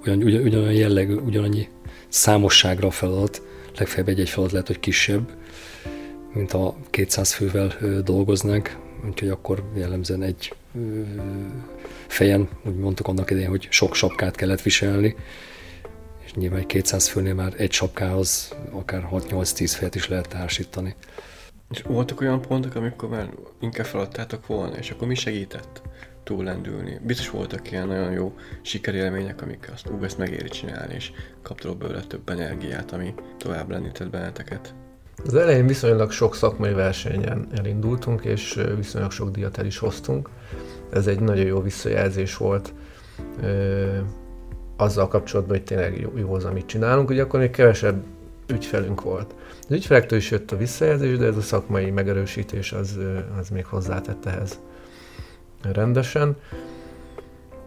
[0.02, 1.68] ugyan, ugyan, ugyanannyi jellegű, ugyanannyi
[2.08, 3.42] számosságra a feladat,
[3.78, 5.30] legfeljebb egy-egy feladat lehet, hogy kisebb,
[6.32, 8.76] mint a 200 fővel dolgoznánk,
[9.08, 10.54] úgyhogy akkor jellemzően egy
[12.06, 15.16] fejen, úgy mondtuk annak idején, hogy sok sapkát kellett viselni,
[16.38, 20.94] nyilván egy 200 főnél már egy sapkához akár 6-8-10 fejet is lehet társítani.
[21.70, 23.28] És voltak olyan pontok, amikor már
[23.60, 25.82] inkább feladtátok volna, és akkor mi segített
[26.24, 27.00] túllendülni?
[27.02, 32.00] Biztos voltak ilyen nagyon jó sikerélmények, amik azt, ú, ezt megéri csinálni, és kaptok belőle
[32.00, 34.74] több energiát, ami tovább lendített benneteket.
[35.24, 40.28] Az elején viszonylag sok szakmai versenyen elindultunk, és viszonylag sok díjat el is hoztunk.
[40.92, 42.74] Ez egy nagyon jó visszajelzés volt
[44.80, 47.10] azzal kapcsolatban, hogy tényleg jó, jó az, amit csinálunk.
[47.10, 48.02] Ugye akkor még kevesebb
[48.46, 49.34] ügyfelünk volt.
[49.68, 52.98] Az ügyfelektől is jött a visszajelzés, de ez a szakmai megerősítés az,
[53.40, 54.58] az még hozzátett ehhez
[55.72, 56.36] rendesen.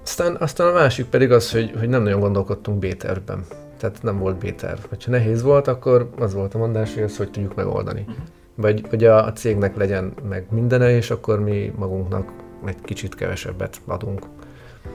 [0.04, 3.46] Aztán, aztán a másik pedig az, hogy, hogy nem nagyon gondolkodtunk B-tervben.
[3.78, 4.80] Tehát nem volt B-terv.
[4.90, 8.06] Ha nehéz volt, akkor az volt a mondás, hogy ezt hogy tudjuk megoldani.
[8.56, 12.32] Vagy hogy a, a cégnek legyen meg mindene, és akkor mi magunknak
[12.66, 14.26] egy kicsit kevesebbet adunk.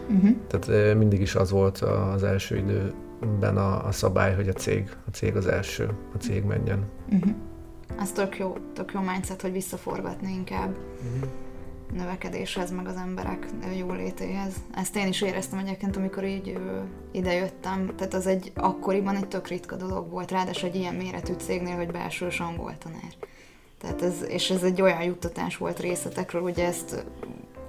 [0.08, 0.36] Uh-huh.
[0.46, 2.92] Tehát mindig is az volt az első idő
[3.40, 6.84] ben a, a szabály, hogy a cég, a cég az első, a cég menjen.
[7.12, 7.34] Uh-huh.
[7.98, 10.76] Az tök jó, tök jó mindset, hogy visszaforgatni inkább.
[11.14, 11.30] Uh-huh.
[11.92, 13.46] növekedéshez, meg az emberek
[13.78, 14.54] jólétéhez.
[14.74, 16.58] Ezt én is éreztem egyébként, amikor így
[17.12, 17.90] idejöttem.
[17.96, 21.90] Tehát az egy akkoriban egy tök ritka dolog volt, ráadásul egy ilyen méretű cégnél, hogy
[21.90, 23.14] belsős angol tanár.
[23.80, 27.06] Tehát ez, és ez egy olyan juttatás volt részletekről, hogy ezt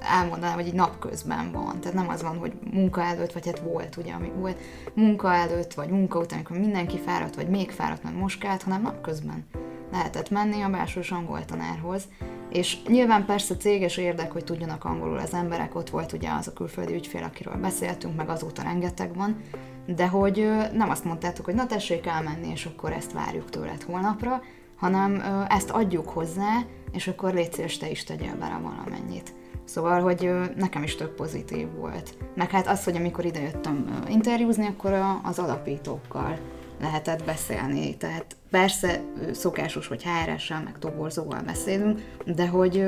[0.08, 1.80] elmondanám, hogy egy napközben van.
[1.80, 4.58] Tehát nem az van, hogy munka előtt, vagy hát volt, ugye, ami volt
[4.93, 9.46] munka előtt, vagy munka után, amikor mindenki fáradt, vagy még fáradt, meg moskált, hanem napközben
[9.91, 12.04] lehetett menni a belsős angol tanárhoz.
[12.50, 16.54] És nyilván persze céges érdek, hogy tudjanak angolul az emberek, ott volt ugye az a
[16.54, 19.41] külföldi ügyfél, akiről beszéltünk, meg azóta rengeteg van,
[19.86, 24.41] de hogy nem azt mondtátok, hogy na tessék elmenni, és akkor ezt várjuk tőled holnapra,
[24.76, 29.34] hanem ezt adjuk hozzá, és akkor légy szíves, te is tegyél bele valamennyit.
[29.67, 32.17] Szóval, hogy nekem is tök pozitív volt.
[32.36, 36.38] Meg hát az, hogy amikor idejöttem interjúzni, akkor az alapítókkal
[36.82, 37.97] lehetett beszélni.
[37.97, 39.01] Tehát persze
[39.32, 42.86] szokásos, hogy HR-essel, meg toborzóval beszélünk, de hogy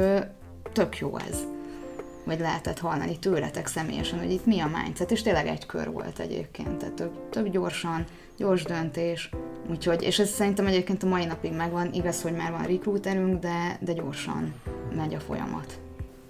[0.73, 1.37] tök jó ez.
[2.25, 6.19] Vagy lehetett hallani tőletek személyesen, hogy itt mi a mindset, és tényleg egy kör volt
[6.19, 8.05] egyébként, tehát tök, tök gyorsan,
[8.37, 9.29] gyors döntés,
[9.69, 13.77] úgyhogy, és ez szerintem egyébként a mai napig megvan, igaz, hogy már van recruiterünk, de,
[13.81, 14.53] de gyorsan
[14.95, 15.79] megy a folyamat.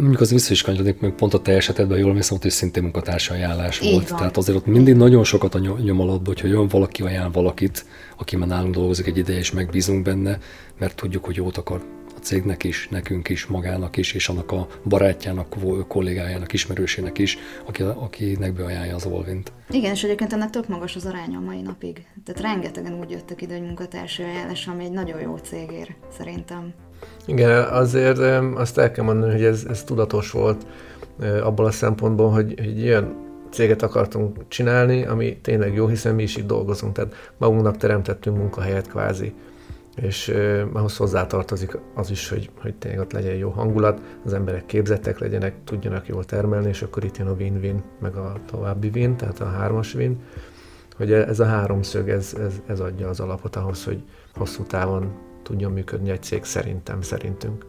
[0.04, 3.34] Mondjuk az vissza is kanyarodik, meg pont a te esetedben jól mész, hogy szintén munkatársi
[3.34, 4.10] ajánlás Így volt.
[4.10, 4.18] Van.
[4.18, 7.86] Tehát azért ott mindig nagyon sokat a nyom alatt, hogyha jön valaki ajánl valakit,
[8.18, 10.38] aki már nálunk dolgozik egy ideje, és megbízunk benne,
[10.78, 11.84] mert tudjuk, hogy jót akar
[12.16, 15.56] a cégnek is, nekünk is, magának is, és annak a barátjának,
[15.88, 19.52] kollégájának, ismerősének is, aki, akinek beajánlja az Olvint.
[19.70, 22.06] Igen, és egyébként ennek tök magas az aránya a mai napig.
[22.26, 26.74] Tehát rengetegen úgy jöttek ide, hogy munkatársi ajánlás, ami egy nagyon jó cégér, szerintem.
[27.26, 28.20] Igen, azért
[28.56, 30.66] azt el kell mondani, hogy ez, ez tudatos volt
[31.44, 36.38] abból a szempontból, hogy, hogy ilyen céget akartunk csinálni, ami tényleg jó, hiszen mi is
[36.38, 39.34] itt dolgozunk, tehát magunknak teremtettünk munkahelyet kvázi,
[39.96, 44.66] és eh, ahhoz hozzátartozik az is, hogy, hogy tényleg ott legyen jó hangulat, az emberek
[44.66, 49.16] képzettek legyenek, tudjanak jól termelni, és akkor itt jön a win-win, meg a további win,
[49.16, 50.20] tehát a hármas win,
[50.98, 54.04] hogy ez a háromszög, ez, ez, ez adja az alapot ahhoz, hogy
[54.36, 55.12] hosszú távon
[55.50, 57.66] tudjon működni egy cég szerintem, szerintünk.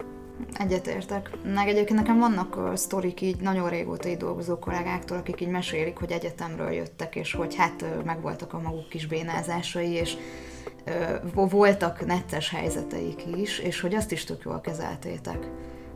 [0.52, 1.30] Egyetértek.
[1.54, 5.96] Meg egyébként nekem vannak uh, sztorik így nagyon régóta így dolgozó kollégáktól, akik így mesélik,
[5.96, 10.16] hogy egyetemről jöttek, és hogy hát uh, megvoltak a maguk kis bénázásai, és
[11.34, 15.48] uh, voltak netes helyzeteik is, és hogy azt is tök jól kezeltétek.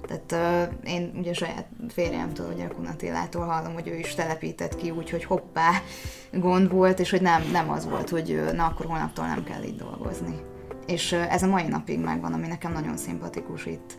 [0.07, 4.90] Tehát uh, én ugye saját férjemtől, ugye a Kunatilától hallom, hogy ő is telepített ki
[4.90, 5.70] úgy, hogy hoppá,
[6.33, 9.79] gond volt, és hogy nem, nem az volt, hogy na akkor holnaptól nem kell itt
[9.79, 10.53] dolgozni
[10.87, 13.97] és ez a mai napig megvan, ami nekem nagyon szimpatikus itt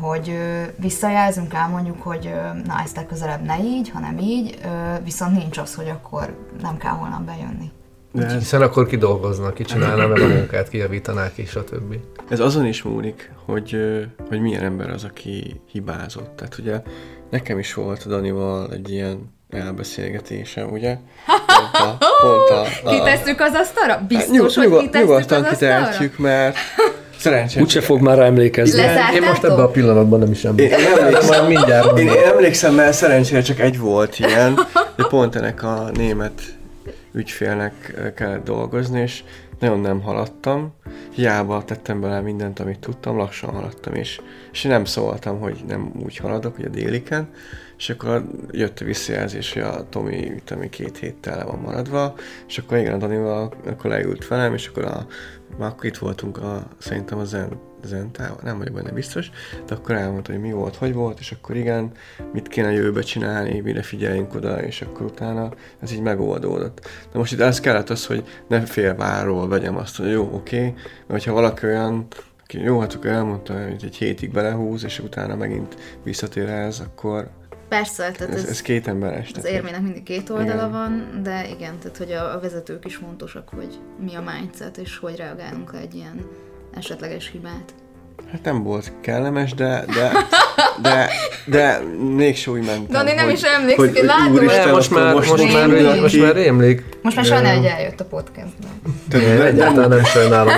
[0.00, 0.38] hogy
[0.76, 2.30] visszajelzünk, elmondjuk, hogy
[2.66, 4.58] na ezt legközelebb ne így, hanem így,
[5.04, 7.70] viszont nincs az, hogy akkor nem kell holnap bejönni.
[8.12, 12.00] De Hiszen akkor kidolgoznak, kicsinálna meg a munkát, kijavítanák és a többi.
[12.28, 13.76] Ez azon is múlik, hogy,
[14.28, 16.36] hogy milyen ember az, aki hibázott.
[16.36, 16.82] Tehát ugye
[17.30, 20.98] nekem is volt Danival egy ilyen elbeszélgetése, ugye?
[21.70, 22.90] Pont a, pont a, a...
[22.90, 24.04] Kitesszük az asztalra?
[24.08, 26.56] Biztos, nyug, hogy kitesszük Nyugodtan kitehetjük, mert
[27.22, 27.62] Szerencsére.
[27.62, 28.80] Úgyse fog már emlékezni.
[28.80, 29.14] Lezártátok?
[29.14, 30.80] Én most ebben a pillanatban nem is emlékszem.
[30.80, 34.54] Én, emlékszem, mindjárt én, én emlékszem, mert szerencsére csak egy volt ilyen,
[34.96, 36.42] de pont ennek a német
[37.12, 39.22] ügyfélnek kellett dolgozni, és
[39.58, 40.74] nagyon nem haladtam.
[41.14, 44.20] Hiába tettem bele mindent, amit tudtam, lassan haladtam, és,
[44.52, 47.28] és nem szóltam, hogy nem úgy haladok, hogy a déliken,
[47.82, 52.14] és akkor jött a visszajelzés, hogy a Tomi, ami két héttel le van maradva,
[52.48, 55.06] és akkor igen, a Danival akkor leült velem, és akkor a,
[55.58, 59.30] már akkor itt voltunk a, szerintem a Zen, Zen táv, nem vagyok benne biztos,
[59.66, 61.90] de akkor elmondta, hogy mi volt, hogy volt, és akkor igen,
[62.32, 66.80] mit kéne jövőbe csinálni, mire figyeljünk oda, és akkor utána ez így megoldódott.
[67.12, 70.70] De most itt ez kellett az, hogy ne félváról vegyem azt, hogy jó, oké, okay,
[70.70, 72.06] mert hogyha valaki olyan,
[72.48, 77.30] jó, hát akkor elmondta, hogy egy hétig belehúz, és utána megint visszatér ez, akkor,
[77.72, 79.30] Persze, tehát ez, ez, ez két emberes.
[79.36, 80.70] Az érmének mindig két oldala igen.
[80.70, 84.98] van, de igen, tehát hogy a, a vezetők is fontosak, hogy mi a mindset, és
[84.98, 86.26] hogy reagálunk egy ilyen
[86.74, 87.74] esetleges hibát.
[88.32, 90.12] Hát nem volt kellemes, de, de,
[90.82, 91.10] de,
[91.46, 91.78] de
[92.16, 92.86] még úgy mentem.
[92.88, 94.32] Dani nem hogy, is emlékszik, hogy, látom.
[94.32, 96.84] Úristen, most, már, most, most, már, most, most már rémlik.
[97.02, 98.70] Most már sajnálom, hogy eljött a podcastban.
[99.46, 100.54] Egyáltalán nem sajnálom.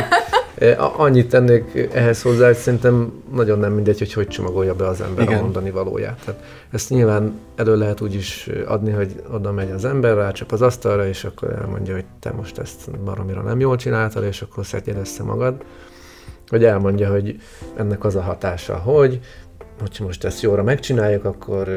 [0.97, 5.25] Annyit tennék ehhez hozzá, hogy szerintem nagyon nem mindegy, hogy hogy csomagolja be az ember
[5.25, 5.39] Igen.
[5.39, 6.21] a mondani valóját.
[6.25, 10.63] Tehát ezt nyilván elő lehet úgy is adni, hogy oda megy az ember, rácsap az
[10.63, 14.97] asztalra, és akkor elmondja, hogy te most ezt baromira nem jól csináltad, és akkor szedjed
[14.97, 15.55] össze magad.
[16.49, 17.41] Vagy elmondja, hogy
[17.77, 19.21] ennek az a hatása, hogy
[19.81, 21.69] hogyha most ezt jóra megcsináljuk, akkor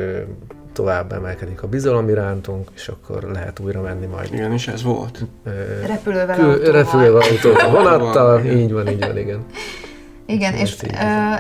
[0.78, 4.34] tovább emelkedik a bizalom irántunk, és akkor lehet újra menni majd.
[4.34, 5.26] Igen, és ez volt.
[5.86, 9.46] Repülővel, kül, repülővel autóval, vonattal, így van, így van, igen.
[10.26, 10.88] Igen, és ö,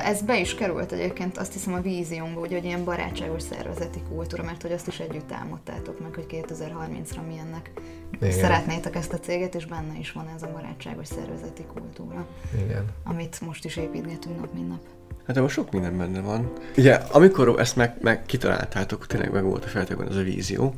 [0.03, 4.43] ez be is került egyébként, azt hiszem a víziónkba, hogy, hogy ilyen barátságos szervezeti kultúra,
[4.43, 7.71] mert hogy azt is együtt álmodtátok meg, hogy 2030-ra milyennek
[8.19, 8.31] Igen.
[8.31, 12.25] szeretnétek ezt a céget, és benne is van ez a barátságos szervezeti kultúra.
[12.65, 12.85] Igen.
[13.03, 14.81] Amit most is építgetünk nap, mint nap.
[15.27, 16.51] Hát most sok minden benne van.
[16.77, 20.73] Ugye, amikor ezt meg, meg kitaláltátok, tényleg meg volt a feltétben ez a vízió,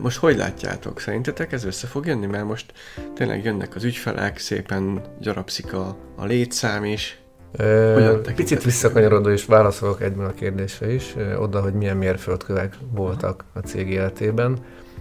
[0.00, 1.00] most hogy látjátok?
[1.00, 2.26] Szerintetek ez össze fog jönni?
[2.26, 2.72] Mert most
[3.14, 7.18] tényleg jönnek az ügyfelek, szépen gyarapszik a, a létszám is,
[7.56, 13.58] Ö, picit visszakanyarodó és válaszolok egyben a kérdésre is, oda, hogy milyen mérföldkövek voltak a
[13.58, 14.58] cég életében.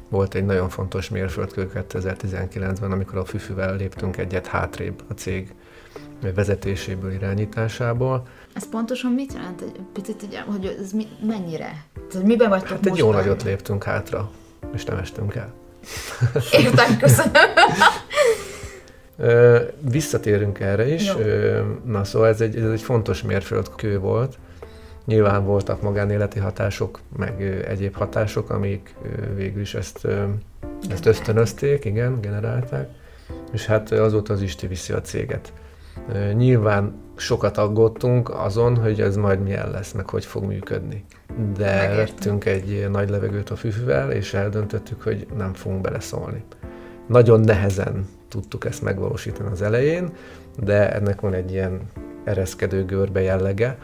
[0.10, 5.54] Volt egy nagyon fontos mérföldkő 2019-ben, amikor a Füfüvel léptünk egyet hátrébb a cég
[6.36, 8.28] vezetéséből, irányításából.
[8.54, 9.62] Ez pontosan mit jelent?
[9.62, 11.86] Egy picit, hogy ez mi, mennyire?
[12.10, 14.32] Tehát miben vagytok hát egy jó nagyot léptünk hátra,
[14.74, 15.54] és nem estünk el.
[16.52, 17.32] Értem, köszönöm.
[19.92, 21.08] Visszatérünk erre is.
[21.08, 21.14] Jó.
[21.86, 24.38] Na szóval ez egy, ez egy fontos mérföldkő volt.
[25.06, 28.96] Nyilván voltak magánéleti hatások, meg egyéb hatások, amik
[29.36, 30.08] végül is ezt,
[30.90, 32.90] ezt ösztönözték, igen, generálták.
[33.52, 35.54] És hát azóta az Isti viszi a céget.
[36.34, 41.06] Nyilván sokat aggódtunk azon, hogy ez majd milyen lesz, meg hogy fog működni.
[41.58, 46.44] De vettünk egy nagy levegőt a fűfűvel, és eldöntöttük, hogy nem fogunk beleszólni.
[47.08, 50.10] Nagyon nehezen tudtuk ezt megvalósítani az elején,
[50.58, 51.82] de ennek van egy ilyen
[52.24, 53.78] ereszkedő görbe jellege.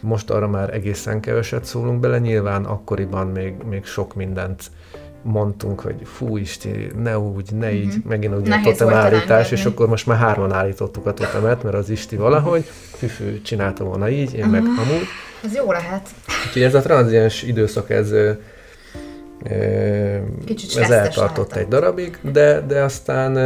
[0.00, 4.70] Most arra már egészen keveset szólunk bele, nyilván akkoriban még, még sok mindent
[5.24, 8.04] mondtunk, hogy fú Isti, ne úgy, ne így, uh-huh.
[8.04, 11.90] megint ugye a totem állítás, és akkor most már hárman állítottuk a totemet, mert az
[11.90, 12.64] Isti valahogy,
[12.96, 14.52] Füfű csinálta volna így, én uh-huh.
[14.52, 14.78] meg mhm.
[14.78, 15.06] amúgy.
[15.44, 16.08] Ez jó lehet.
[16.46, 18.12] Úgyhogy ez a tranziens időszak, ez
[20.44, 23.36] Kicsit ez eltartott egy darabig, de, de aztán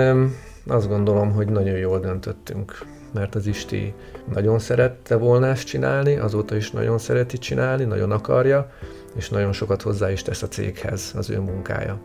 [0.67, 2.79] azt gondolom, hogy nagyon jól döntöttünk,
[3.15, 3.95] mert az Isti
[4.33, 8.71] nagyon szerette volna ezt csinálni, azóta is nagyon szereti csinálni, nagyon akarja,
[9.17, 12.01] és nagyon sokat hozzá is tesz a céghez az ő munkája.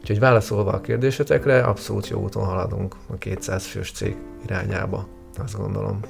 [0.00, 6.00] Úgyhogy válaszolva a kérdésetekre, abszolút jó úton haladunk a 200 fős cég irányába, azt gondolom.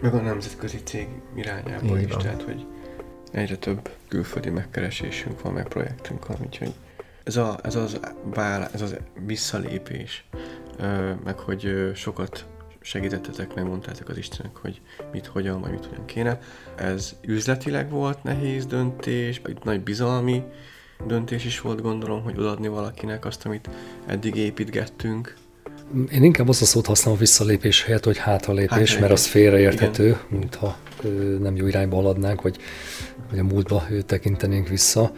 [0.00, 2.22] Meg a nemzetközi cég irányába Így is, van.
[2.22, 2.66] tehát hogy
[3.32, 6.74] egyre több külföldi megkeresésünk van, meg projektünk van, úgyhogy
[7.24, 8.00] ez, a, ez, az,
[8.34, 10.28] vála, ez az visszalépés,
[11.24, 12.46] meg hogy sokat
[12.86, 14.80] segítettetek, megmondtátok az Istennek, hogy
[15.12, 16.40] mit, hogyan, vagy mit, hogyan kéne.
[16.76, 20.42] Ez üzletileg volt nehéz döntés, vagy nagy bizalmi
[21.06, 23.68] döntés is volt, gondolom, hogy odaadni valakinek azt, amit
[24.06, 25.34] eddig építgettünk.
[26.12, 30.16] Én inkább azt a szót használom a visszalépés helyett, hogy hátralépés, hát, mert az félreérthető,
[30.28, 30.76] mintha
[31.40, 32.56] nem jó irányba haladnánk, vagy,
[33.30, 35.12] vagy a múltba tekintenénk vissza.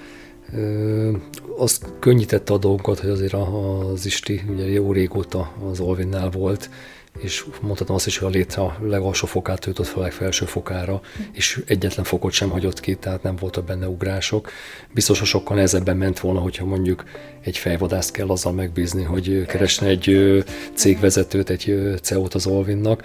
[1.58, 6.70] Az könnyítette a dolgokat, hogy azért az Isti ugye jó régóta az Olvinnál volt,
[7.18, 11.00] és mondhatom azt is, hogy a létre a legalsó fokát töltött fel a legfelső fokára,
[11.32, 14.50] és egyetlen fokot sem hagyott ki, tehát nem voltak benne ugrások.
[14.94, 17.04] Biztos, hogy sokkal nehezebben ment volna, hogyha mondjuk
[17.40, 23.02] egy fejvadászt kell azzal megbízni, hogy keresne egy cégvezetőt, egy CEO-t az Olvinnak,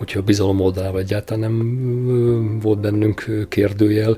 [0.00, 4.16] úgyhogy a bizalom oldalában egyáltalán nem volt bennünk kérdőjel,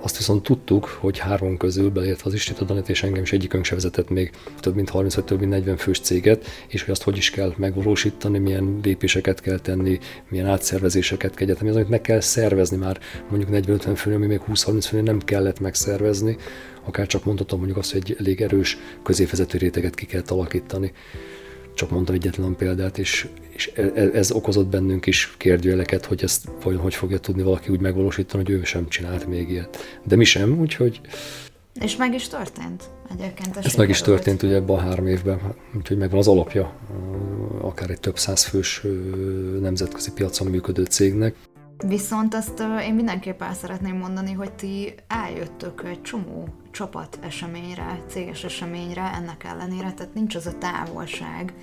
[0.00, 4.08] azt viszont tudtuk, hogy három közül, beleértve az Istitodanit és engem is egyikünk se vezetett
[4.08, 7.30] még több mint 30 vagy több mint 40 fős céget, és hogy azt hogy is
[7.30, 13.00] kell megvalósítani, milyen lépéseket kell tenni, milyen átszervezéseket kell egyetem, amit meg kell szervezni már.
[13.30, 16.36] Mondjuk 40-50 fő, ami még 20-30 fő nem kellett megszervezni,
[16.84, 20.92] akár csak mondhatom mondjuk azt, hogy egy elég erős középvezető réteget ki kell alakítani
[21.80, 26.48] csak mondtam egyetlen példát, és, és e, e, ez okozott bennünk is kérdőjeleket, hogy ezt
[26.62, 29.78] vajon hogy fogja tudni valaki úgy megvalósítani, hogy ő sem csinált még ilyet.
[30.04, 31.00] De mi sem, úgyhogy...
[31.80, 33.56] És meg is történt egyébként.
[33.56, 35.40] Ez meg is történt ugye ebben a három évben,
[35.76, 36.74] úgyhogy megvan az alapja
[37.60, 38.82] akár egy több száz fős
[39.60, 41.34] nemzetközi piacon működő cégnek.
[41.86, 48.44] Viszont azt én mindenképp el szeretném mondani, hogy ti eljöttök egy csomó csapat eseményre, céges
[48.44, 51.54] eseményre, ennek ellenére, tehát nincs az a távolság,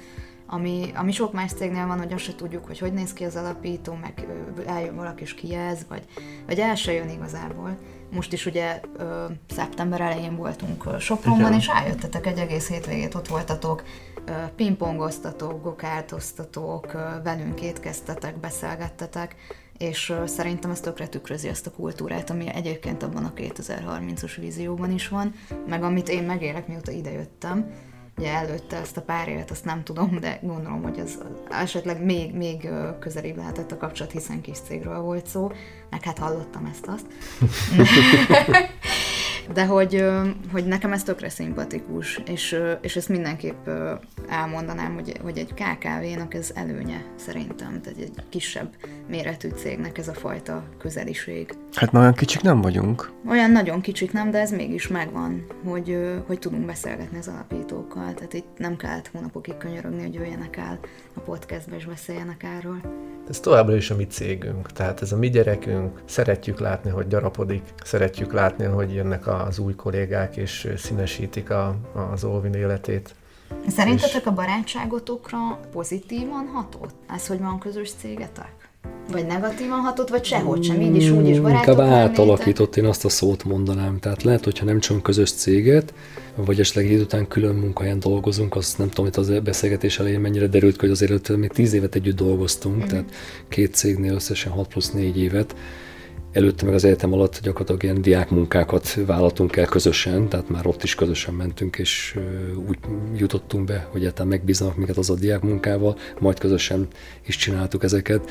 [0.47, 3.35] ami, ami sok más cégnél van, hogy azt se tudjuk, hogy hogy néz ki az
[3.35, 4.27] alapító, meg
[4.65, 6.03] eljön valaki és kijelz, vagy,
[6.45, 7.77] vagy el se jön igazából.
[8.11, 13.83] Most is ugye ö, szeptember elején voltunk Sopronban, és eljöttetek egy egész hétvégét, ott voltatok,
[14.25, 19.35] ö, pingpongoztatok, gokártoztatok, ö, velünk étkeztetek, beszélgettetek,
[19.77, 25.07] és szerintem ez tökre tükrözi azt a kultúrát, ami egyébként abban a 2030-as vízióban is
[25.07, 25.33] van,
[25.67, 27.71] meg amit én megélek, mióta idejöttem.
[28.17, 31.17] Ugye előtte ezt a pár évet, azt nem tudom, de gondolom, hogy ez
[31.49, 32.69] esetleg még, még
[32.99, 35.51] közelébb lehetett a kapcsolat, hiszen kis cégről volt szó,
[35.89, 37.05] meg hát hallottam ezt-azt.
[39.53, 40.05] De hogy,
[40.51, 43.67] hogy nekem ez tökre szimpatikus, és, és ezt mindenképp
[44.29, 48.75] elmondanám, hogy, hogy egy KKV-nak ez előnye szerintem, tehát egy kisebb
[49.07, 51.53] méretű cégnek ez a fajta közeliség.
[51.73, 53.11] Hát már olyan kicsik nem vagyunk.
[53.27, 58.33] Olyan nagyon kicsik nem, de ez mégis megvan, hogy, hogy tudunk beszélgetni az alapítókkal, tehát
[58.33, 60.79] itt nem kellett hónapokig könyörögni, hogy jöjjenek el
[61.13, 62.81] a podcastbe és beszéljenek erről.
[63.29, 67.61] Ez továbbra is a mi cégünk, tehát ez a mi gyerekünk, szeretjük látni, hogy gyarapodik,
[67.83, 71.75] szeretjük látni, hogy jönnek az új kollégák és színesítik a,
[72.11, 73.15] az Olvin életét.
[73.67, 76.95] Szerintetek a barátságotokra pozitívan hatott?
[77.07, 78.66] Ez, hogy van közös cégetek?
[79.11, 83.05] Vagy negatívan hatott, vagy sehogy sem, így is, úgy is barátok Inkább átalakított, én azt
[83.05, 83.99] a szót mondanám.
[83.99, 85.93] Tehát lehet, hogyha nem csak közös céget,
[86.35, 90.47] vagy esetleg idő után külön munkahelyen dolgozunk, azt nem tudom, hogy az beszélgetés elején mennyire
[90.47, 92.87] derült, hogy azért még tíz évet együtt dolgoztunk, mm.
[92.87, 93.11] tehát
[93.47, 95.55] két cégnél összesen 6 plusz 4 évet,
[96.31, 100.95] előtte meg az egyetem alatt gyakorlatilag ilyen diákmunkákat vállaltunk el közösen, tehát már ott is
[100.95, 102.19] közösen mentünk, és
[102.67, 102.77] úgy
[103.15, 106.87] jutottunk be, hogy egyáltalán megbíznak minket az a diákmunkával, majd közösen
[107.25, 108.29] is csináltuk ezeket.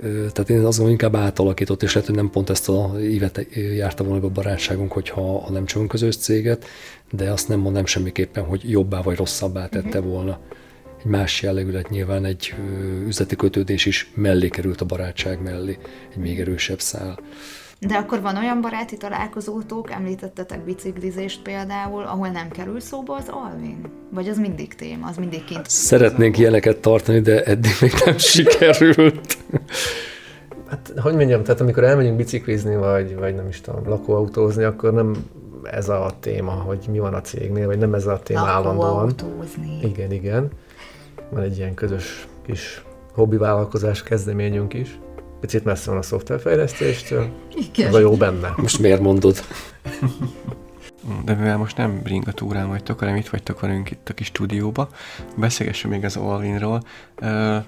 [0.00, 3.46] Tehát én azt gondolom, inkább átalakított, és lehet, hogy nem pont ezt a évet
[3.76, 6.66] járta volna a barátságunk, hogyha ha nem csak közös céget,
[7.10, 10.08] de azt nem mondom semmiképpen, hogy jobbá vagy rosszabbá tette mhm.
[10.08, 10.38] volna.
[10.98, 12.54] Egy más jellegű lett nyilván egy
[13.06, 15.78] üzleti kötődés is mellé került a barátság mellé,
[16.12, 17.18] egy még erősebb szál.
[17.80, 23.80] De akkor van olyan baráti találkozótok, említettetek biciklizést például, ahol nem kerül szóba az Alvin?
[24.10, 25.68] Vagy az mindig téma, az mindig kint?
[25.68, 29.38] Szeretnénk ilyeneket tartani, de eddig még nem sikerült.
[30.96, 35.16] Hogy mondjam, tehát amikor elmegyünk biciklizni, vagy, vagy nem is tudom, lakóautózni, akkor nem
[35.62, 39.12] ez a téma, hogy mi van a cégnél, vagy nem ez a téma állandóan.
[39.82, 40.48] Igen, igen.
[41.30, 42.84] Van egy ilyen közös kis
[43.14, 44.98] hobbi vállalkozás kezdeményünk is.
[45.40, 47.28] Picit messze van a szoftverfejlesztéstől,
[47.72, 47.90] Igen.
[47.90, 48.52] de jó benne.
[48.56, 49.36] Most miért mondod?
[51.24, 54.88] De mivel most nem bringatúrán vagytok, hanem itt vagytok velünk itt a kis stúdióba,
[55.36, 56.82] beszélgessünk még az Alvinról,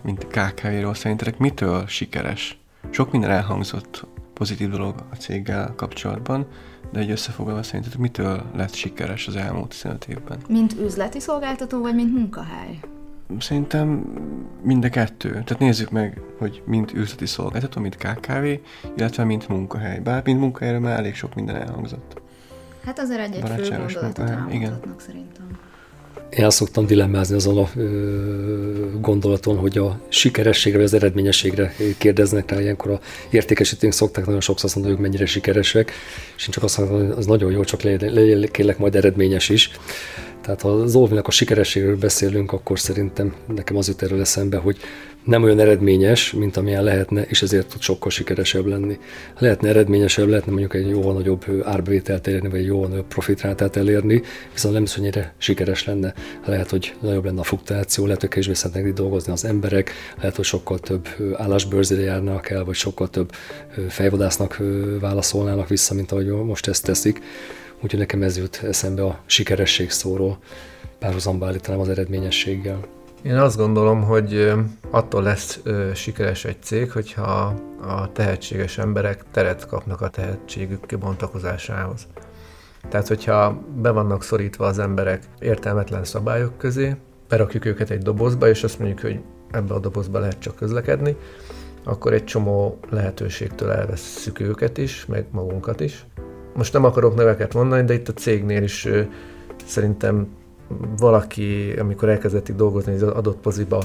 [0.03, 0.95] mint KKV-ról.
[0.95, 2.59] Szerintetek mitől sikeres?
[2.91, 6.47] Sok minden elhangzott pozitív dolog a céggel kapcsolatban,
[6.93, 10.39] de egy összefoglalva szerintetek mitől lett sikeres az elmúlt 15 évben?
[10.49, 12.81] Mint üzleti szolgáltató, vagy mint munkahely?
[13.39, 13.89] Szerintem
[14.63, 15.29] mind a kettő.
[15.31, 18.45] Tehát nézzük meg, hogy mint üzleti szolgáltató, mint KKV,
[18.97, 19.99] illetve mint munkahely.
[19.99, 22.21] Bár mint munkahelyről már elég sok minden elhangzott.
[22.85, 24.81] Hát azért egy-egy fő gondolatot Igen.
[24.97, 25.59] szerintem.
[26.37, 32.61] Azt szoktam dilemmázni azon a ö, gondolaton, hogy a sikerességre vagy az eredményességre kérdeznek rá,
[32.61, 33.01] ilyenkor a
[33.31, 35.93] értékesítőnk szokták nagyon sokszor azt mondani, hogy mennyire sikeresek,
[36.37, 39.71] és én csak azt mondom, hogy az nagyon jó, csak legyen, kérlek majd eredményes is.
[40.43, 44.77] Tehát ha az Olvinak a sikerességről beszélünk, akkor szerintem nekem az jut erről eszembe, hogy
[45.25, 48.99] nem olyan eredményes, mint amilyen lehetne, és ezért tud sokkal sikeresebb lenni.
[49.39, 54.23] Lehetne eredményesebb, lehetne mondjuk egy jóval nagyobb árbevételt elérni, vagy egy jóval nagyobb profitrátát elérni,
[54.53, 56.15] viszont nem hogy ennyire sikeres lenne.
[56.45, 60.45] Lehet, hogy nagyobb lenne a fluktuáció, lehet, hogy kevésbé szeretnék dolgozni az emberek, lehet, hogy
[60.45, 63.33] sokkal több állásbőrzére járnak el, vagy sokkal több
[63.89, 64.63] fejvadásznak
[65.01, 67.21] válaszolnának vissza, mint ahogy most ezt teszik.
[67.83, 70.39] Úgyhogy nekem ez jut eszembe a sikeresség szóról,
[70.99, 73.00] párhuzamba állítanám az eredményességgel.
[73.23, 74.53] Én azt gondolom, hogy
[74.91, 75.61] attól lesz
[75.95, 82.07] sikeres egy cég, hogyha a tehetséges emberek teret kapnak a tehetségük kibontakozásához.
[82.89, 86.97] Tehát, hogyha be vannak szorítva az emberek értelmetlen szabályok közé,
[87.29, 91.17] berakjuk őket egy dobozba, és azt mondjuk, hogy ebbe a dobozba lehet csak közlekedni,
[91.85, 96.07] akkor egy csomó lehetőségtől elveszük őket is, meg magunkat is.
[96.55, 98.89] Most nem akarok neveket mondani, de itt a cégnél is
[99.67, 100.29] szerintem
[100.99, 103.83] valaki, amikor elkezdett itt dolgozni, az adott poziba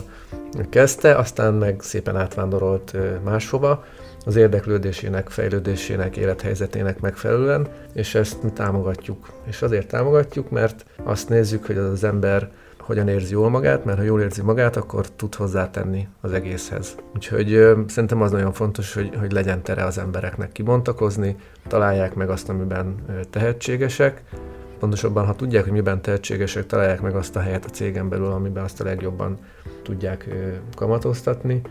[0.69, 3.83] kezdte, aztán meg szépen átvándorolt máshova,
[4.25, 9.29] az érdeklődésének, fejlődésének, élethelyzetének megfelelően, és ezt mi támogatjuk.
[9.47, 13.97] És azért támogatjuk, mert azt nézzük, hogy az, az ember hogyan érzi jól magát, mert
[13.97, 16.95] ha jól érzi magát, akkor tud hozzátenni az egészhez.
[17.15, 21.35] Úgyhogy ö, szerintem az nagyon fontos, hogy, hogy legyen tere az embereknek kibontakozni,
[21.67, 22.95] találják meg azt, amiben
[23.29, 24.23] tehetségesek,
[24.79, 28.63] Pontosabban, ha tudják, hogy miben tehetségesek, találják meg azt a helyet a cégen belül, amiben
[28.63, 29.37] azt a legjobban
[29.83, 30.29] tudják
[30.75, 31.61] kamatoztatni,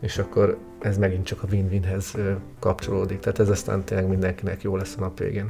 [0.00, 2.14] és akkor ez megint csak a win-winhez
[2.60, 3.18] kapcsolódik.
[3.18, 5.46] Tehát ez aztán tényleg mindenkinek jó lesz a nap végén.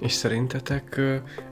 [0.00, 1.00] És szerintetek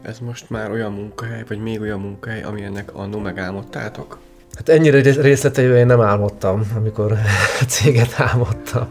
[0.03, 4.18] ez most már olyan munkahely, vagy még olyan munkahely, ami ennek annó megálmodtátok?
[4.55, 7.12] Hát ennyire részleteivel én nem álmodtam, amikor
[7.61, 8.88] a céget álmodtam.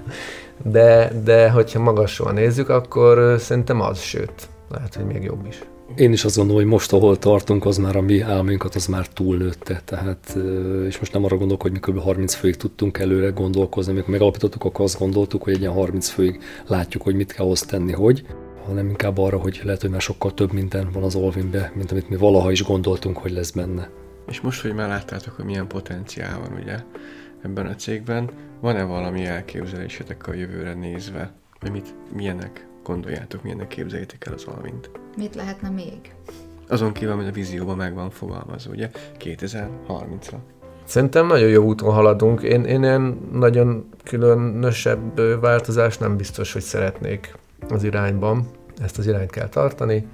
[0.64, 5.60] De, de hogyha magasról nézzük, akkor szerintem az, sőt, lehet, hogy még jobb is.
[5.96, 9.08] Én is azt gondolom, hogy most, ahol tartunk, az már a mi álmainkat, az már
[9.08, 9.82] túlnőtte.
[9.86, 10.38] Tehát,
[10.88, 12.00] és most nem arra gondolok, hogy mi kb.
[12.00, 13.92] 30 főig tudtunk előre gondolkozni.
[13.92, 17.62] Amikor megalapítottuk, akkor azt gondoltuk, hogy egy ilyen 30 főig látjuk, hogy mit kell ahhoz
[17.62, 18.26] tenni, hogy.
[18.66, 22.10] hanem inkább arra, hogy lehet, hogy már sokkal több minden van az Olvinbe, mint amit
[22.10, 23.90] mi valaha is gondoltunk, hogy lesz benne.
[24.28, 26.80] És most, hogy már láttátok, hogy milyen potenciál van ugye
[27.44, 28.30] ebben a cégben,
[28.62, 31.34] van-e valami elképzelésetek a jövőre nézve?
[31.60, 34.90] Vagy mit, milyenek gondoljátok, milyenek képzeljétek el az Alvint?
[35.18, 36.14] Mit lehetne még?
[36.68, 40.38] Azon kívül, hogy a vízióban meg van fogalmazva, ugye 2030-ra.
[40.84, 42.42] Szerintem nagyon jó úton haladunk.
[42.42, 47.36] Én, én ilyen nagyon különösebb változást nem biztos, hogy szeretnék
[47.70, 48.48] az irányban.
[48.82, 50.08] Ezt az irányt kell tartani.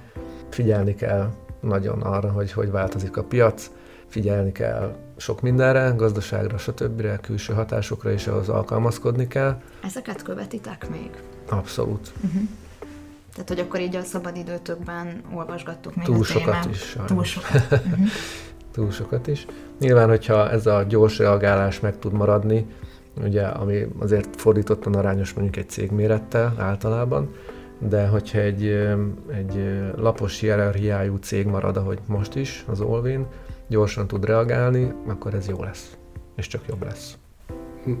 [0.48, 3.70] Figyelni kell nagyon arra, hogy hogy változik a piac.
[4.06, 7.20] Figyelni kell sok mindenre, gazdaságra, stb.
[7.20, 9.60] külső hatásokra is ahhoz alkalmazkodni kell.
[9.84, 11.10] Ezeket követitek még?
[11.48, 12.12] Abszolút.
[12.24, 12.42] Uh-huh.
[13.32, 16.70] Tehát, hogy akkor így a szabadidőtökben olvasgattuk még Túl a sokat témát.
[16.70, 17.10] is, sajnos.
[17.10, 17.62] Túl sokat.
[17.70, 18.06] Uh-huh.
[18.72, 19.46] Túl sokat is.
[19.78, 22.66] Nyilván, hogyha ez a gyors reagálás meg tud maradni,
[23.22, 27.34] ugye, ami azért fordítottan arányos mondjuk egy cég mérettel általában,
[27.78, 28.66] de hogyha egy,
[29.32, 33.26] egy lapos hierarchiájú cég marad, ahogy most is, az Olvin,
[33.68, 35.96] gyorsan tud reagálni, akkor ez jó lesz.
[36.36, 37.16] És csak jobb lesz.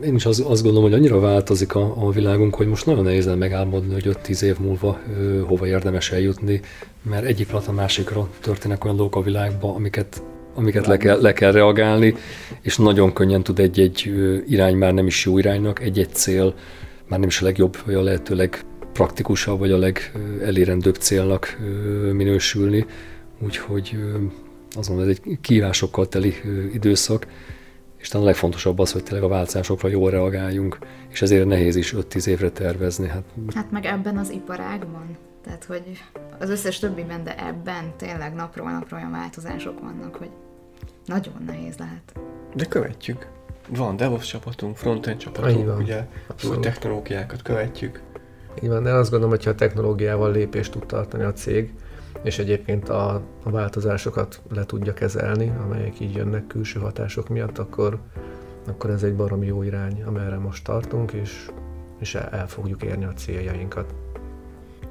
[0.04, 3.26] Én is azt, azt gondolom, hogy annyira változik a, a világunk, hogy most nagyon nehéz
[3.26, 6.60] megálmodni, hogy 5-10 év múlva ö, hova érdemes eljutni,
[7.02, 10.22] mert egyik pillanat a másikra történnek olyan dolgok a világban, amiket
[10.54, 12.14] amiket le kell, le kell reagálni,
[12.60, 14.12] és nagyon könnyen tud egy-egy
[14.48, 16.54] irány már nem is jó iránynak, egy-egy cél
[17.08, 21.58] már nem is a legjobb, vagy a lehető legpraktikusabb, vagy a legelérendőbb célnak
[22.12, 22.86] minősülni.
[23.38, 23.96] Úgyhogy
[24.76, 26.34] azt mondom, ez egy kívásokkal teli
[26.72, 27.26] időszak,
[28.02, 30.78] és talán a legfontosabb az, hogy tényleg a változásokra jól reagáljunk,
[31.08, 33.08] és ezért nehéz is 5-10 évre tervezni.
[33.08, 33.24] Hát,
[33.54, 35.82] hát meg ebben az iparágban, tehát hogy
[36.38, 40.30] az összes többiben, de ebben tényleg napról napra olyan változások vannak, hogy
[41.06, 42.12] nagyon nehéz lehet.
[42.54, 43.28] De követjük.
[43.68, 45.76] Van DevOps csapatunk, frontend csapatunk, van.
[45.76, 46.06] ugye
[46.48, 48.02] új technológiákat követjük.
[48.62, 51.72] Így van, de azt gondolom, hogyha a technológiával lépést tud tartani a cég,
[52.22, 57.98] és egyébként a, a változásokat le tudja kezelni, amelyek így jönnek külső hatások miatt, akkor,
[58.68, 61.46] akkor ez egy baromi jó irány, amerre most tartunk, és,
[62.00, 63.94] és el, el fogjuk érni a céljainkat.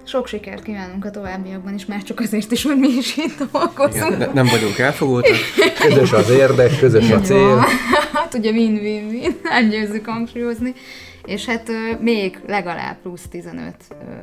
[0.04, 4.18] Sok sikert kívánunk a továbbiakban is, már csak azért is, hogy mi is itt dolgozunk.
[4.18, 5.36] Ne, nem vagyunk elfogultak.
[5.88, 7.64] Közös az érdek, közös a cél.
[8.14, 9.36] Hát ugye win-win-win,
[9.70, 10.74] győzzük hangsúlyozni.
[11.26, 13.76] És hát még legalább plusz 15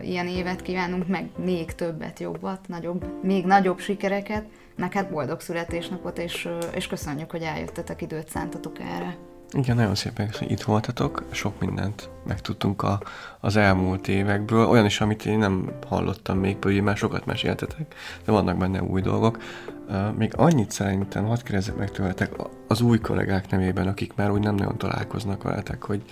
[0.02, 4.44] ilyen évet kívánunk, meg még többet, jobbat, nagyobb, még nagyobb sikereket.
[4.76, 9.16] Neked boldog születésnapot, és, és köszönjük, hogy eljöttetek, időt szántatok erre.
[9.52, 13.00] Igen, nagyon szépen hogy itt voltatok, sok mindent megtudtunk a,
[13.40, 17.94] az elmúlt évekből, olyan is, amit én nem hallottam még, pedig már sokat meséltetek,
[18.24, 19.38] de vannak benne új dolgok.
[20.16, 22.32] Még annyit szerintem, hadd kérdezzek meg tőletek
[22.66, 26.02] az új kollégák nevében, akik már úgy nem nagyon találkoznak veletek, hogy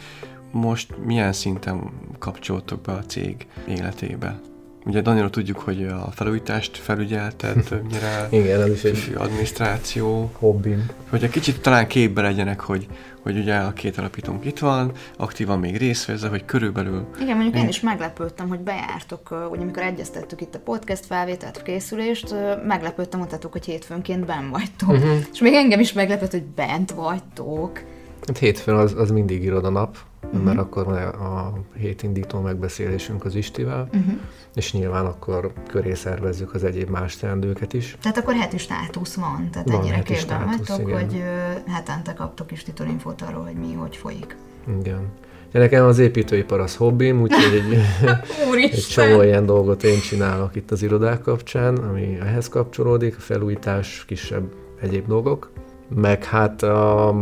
[0.56, 4.40] most milyen szinten kapcsoltok be a cég életébe?
[4.86, 8.28] Ugye Daniel tudjuk, hogy a felújítást felügyelted többnyire.
[8.30, 10.30] Igen, ez is egy adminisztráció.
[10.38, 10.86] Hobbim.
[11.10, 12.86] Hogy egy kicsit talán képbe legyenek, hogy,
[13.22, 17.06] hogy ugye a két alapítónk itt van, aktívan még részt vesz, hogy körülbelül...
[17.20, 22.34] Igen, mondjuk én is meglepődtem, hogy bejártok, ugye amikor egyeztettük itt a podcast felvételt, készülést,
[22.66, 24.90] meglepődtem, mondtátok, hogy hétfőnként ben vagytok.
[24.90, 25.18] Uh-huh.
[25.32, 27.82] És még engem is meglepett, hogy bent vagytok.
[28.26, 29.96] Hát hétfőn az, az mindig irodanap,
[30.26, 30.42] uh-huh.
[30.42, 34.14] mert akkor van a hét indító megbeszélésünk az Istivel, uh-huh.
[34.54, 37.96] és nyilván akkor köré szervezzük az egyéb más teendőket is.
[38.00, 41.22] Tehát akkor heti státusz van, tehát van ennyire képben vagytok, hogy
[41.66, 44.36] hetente kaptok Istitől infót arról, hogy mi, hogy folyik.
[44.78, 45.08] Igen.
[45.52, 47.78] De nekem az építőipar az hobbim, úgyhogy egy,
[48.72, 54.04] egy csomó ilyen dolgot én csinálok itt az irodák kapcsán, ami ehhez kapcsolódik, a felújítás,
[54.06, 55.50] kisebb egyéb dolgok.
[55.88, 57.14] Meg hát a,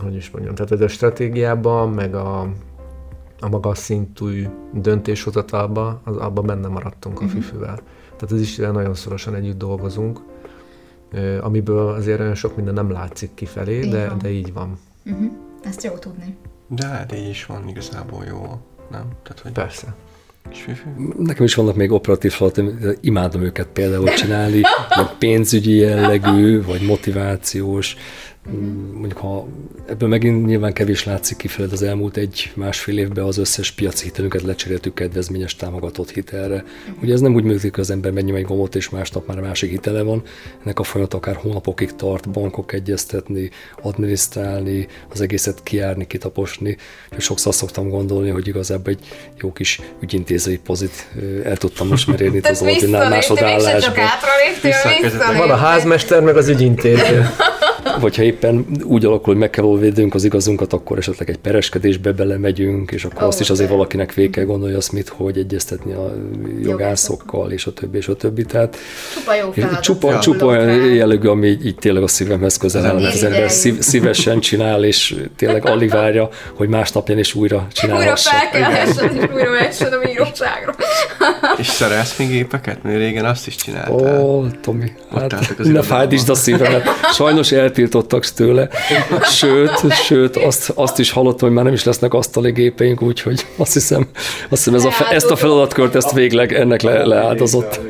[0.00, 2.40] hogy is mondjam, tehát ez a stratégiában, meg a,
[3.40, 7.40] a magas szintű döntéshozatalba, az, abban benne maradtunk a uh-huh.
[7.40, 7.80] FIFÜ-vel.
[8.04, 10.20] Tehát az is nagyon szorosan együtt dolgozunk,
[11.40, 14.78] amiből azért olyan sok minden nem látszik kifelé, de, de így van.
[15.06, 15.32] Uh-huh.
[15.62, 16.36] Ezt jó tudni.
[16.66, 19.04] De hát így is van igazából jó, nem?
[19.22, 19.94] Tehát, hogy Persze.
[21.18, 24.60] Nekem is vannak még operatív feladatok, imádom őket például csinálni,
[24.96, 27.96] vagy pénzügyi jellegű, vagy motivációs,
[28.92, 29.46] Mondjuk ha
[29.88, 34.94] ebből megint nyilván kevés látszik kifelé, az elmúlt egy-másfél évben az összes piaci hitelünket lecseréltük
[34.94, 36.64] kedvezményes támogatott hitelre.
[37.02, 39.70] Ugye ez nem úgy működik, hogy az ember mennyi egy gombot, és másnap már másik
[39.70, 40.22] hitele van.
[40.64, 43.50] Ennek a folyamat akár hónapokig tart, bankok egyeztetni,
[43.82, 46.76] adminisztrálni, az egészet kiárni, kitaposni.
[47.16, 49.06] És sokszor szoktam gondolni, hogy igazából egy
[49.40, 51.10] jó kis ügyintézői pozit
[51.44, 54.04] el tudtam most már érni az oldinál másodállásban.
[55.36, 57.26] Van a házmester, meg az ügyintéző.
[58.00, 62.12] Vagy ha éppen úgy alakul, hogy meg kell védünk az igazunkat, akkor esetleg egy pereskedésbe
[62.12, 65.92] belemegyünk, és akkor Ó, azt is azért valakinek végig kell gondolni azt, mit, hogy egyeztetni
[65.92, 66.14] a
[66.62, 68.44] jogászokkal, és a többi, és a többi.
[68.44, 68.76] Tehát
[69.14, 69.82] Csupa jó feladat.
[70.22, 73.80] csupa, olyan jellegű, ami így, így tényleg a szívemhez közel áll, mert az ember szív,
[73.80, 78.30] szívesen csinál, és tényleg alig várja, hogy másnap jön és újra Újra csinálhassa.
[78.30, 80.74] felkelhessen, és újra mehessen a bíróságra.
[81.58, 82.82] És szerelsz még gépeket?
[82.82, 84.20] Mert régen azt is csináltál.
[84.22, 86.82] Ó, Tomi, hát ne fájdítsd a szívemet.
[87.12, 87.52] Sajnos
[87.94, 88.68] eltiltottak tőle.
[89.22, 93.72] Sőt, sőt azt, azt is hallottam, hogy már nem is lesznek asztali gépeink, úgyhogy azt
[93.72, 94.08] hiszem,
[94.48, 97.80] azt hiszem ez a, ezt a feladatkört, ezt végleg ennek le, leáldozott.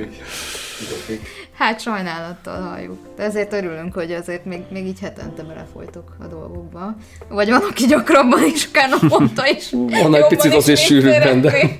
[1.54, 2.98] Hát sajnálattal halljuk.
[3.16, 6.96] De ezért örülünk, hogy azért még, még így hetente belefolytok a dolgokba.
[7.28, 9.70] Vagy van, aki gyakrabban is, akár naponta is.
[10.02, 11.52] Van egy picit azért sűrűbben, de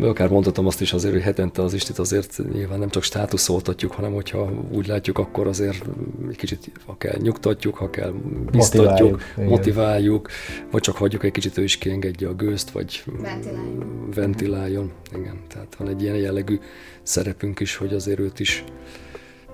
[0.00, 4.12] akár mondhatom azt is azért, hogy hetente az Istit azért nyilván nem csak státuszoltatjuk, hanem
[4.12, 5.84] hogyha úgy látjuk, akkor azért
[6.28, 8.12] egy kicsit, ha kell nyugtatjuk, ha kell
[8.50, 9.48] biztatjuk, Motiváljuk, igen.
[9.48, 10.28] motiváljuk,
[10.70, 14.08] vagy csak hagyjuk egy kicsit, ő is kiengedje a gőzt, vagy Ventiláljon.
[14.14, 14.92] ventiláljon.
[15.18, 16.58] Igen, tehát van egy ilyen jellegű
[17.02, 18.64] szerepünk is, hogy azért őt is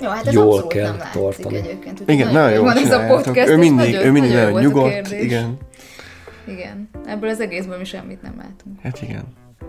[0.01, 1.57] Jó, hát ez Jól kell nem látszik tartani.
[1.57, 2.03] egyébként.
[2.07, 4.62] Igen, nagyon jó jól van ez a podcast, Ő mindig, nagyon, ő mindig nagyon, nagyon
[4.62, 5.11] nyugodt.
[5.12, 5.57] Igen.
[6.47, 6.89] Igen.
[7.07, 8.81] Ebből az egészből mi semmit nem látunk.
[8.83, 9.25] Hát igen.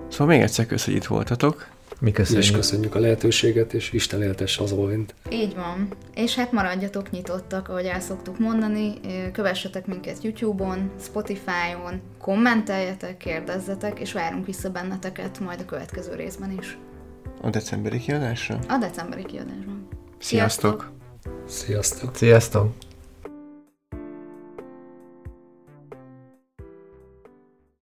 [0.09, 1.67] Szóval még egyszer kösz, hogy itt voltatok.
[1.99, 2.53] Mi és köszönjük.
[2.53, 5.15] köszönjük a lehetőséget, és Isten éltesse az Olvint.
[5.29, 5.87] Így van.
[6.13, 8.93] És hát maradjatok nyitottak, ahogy el szoktuk mondani.
[9.31, 16.77] Kövessetek minket YouTube-on, Spotify-on, kommenteljetek, kérdezzetek, és várunk vissza benneteket majd a következő részben is.
[17.41, 18.59] A decemberi kiadásra.
[18.67, 19.87] A decemberi kiadásban.
[20.19, 20.91] Sziasztok!
[21.47, 22.15] Sziasztok!
[22.15, 22.73] Sziasztok!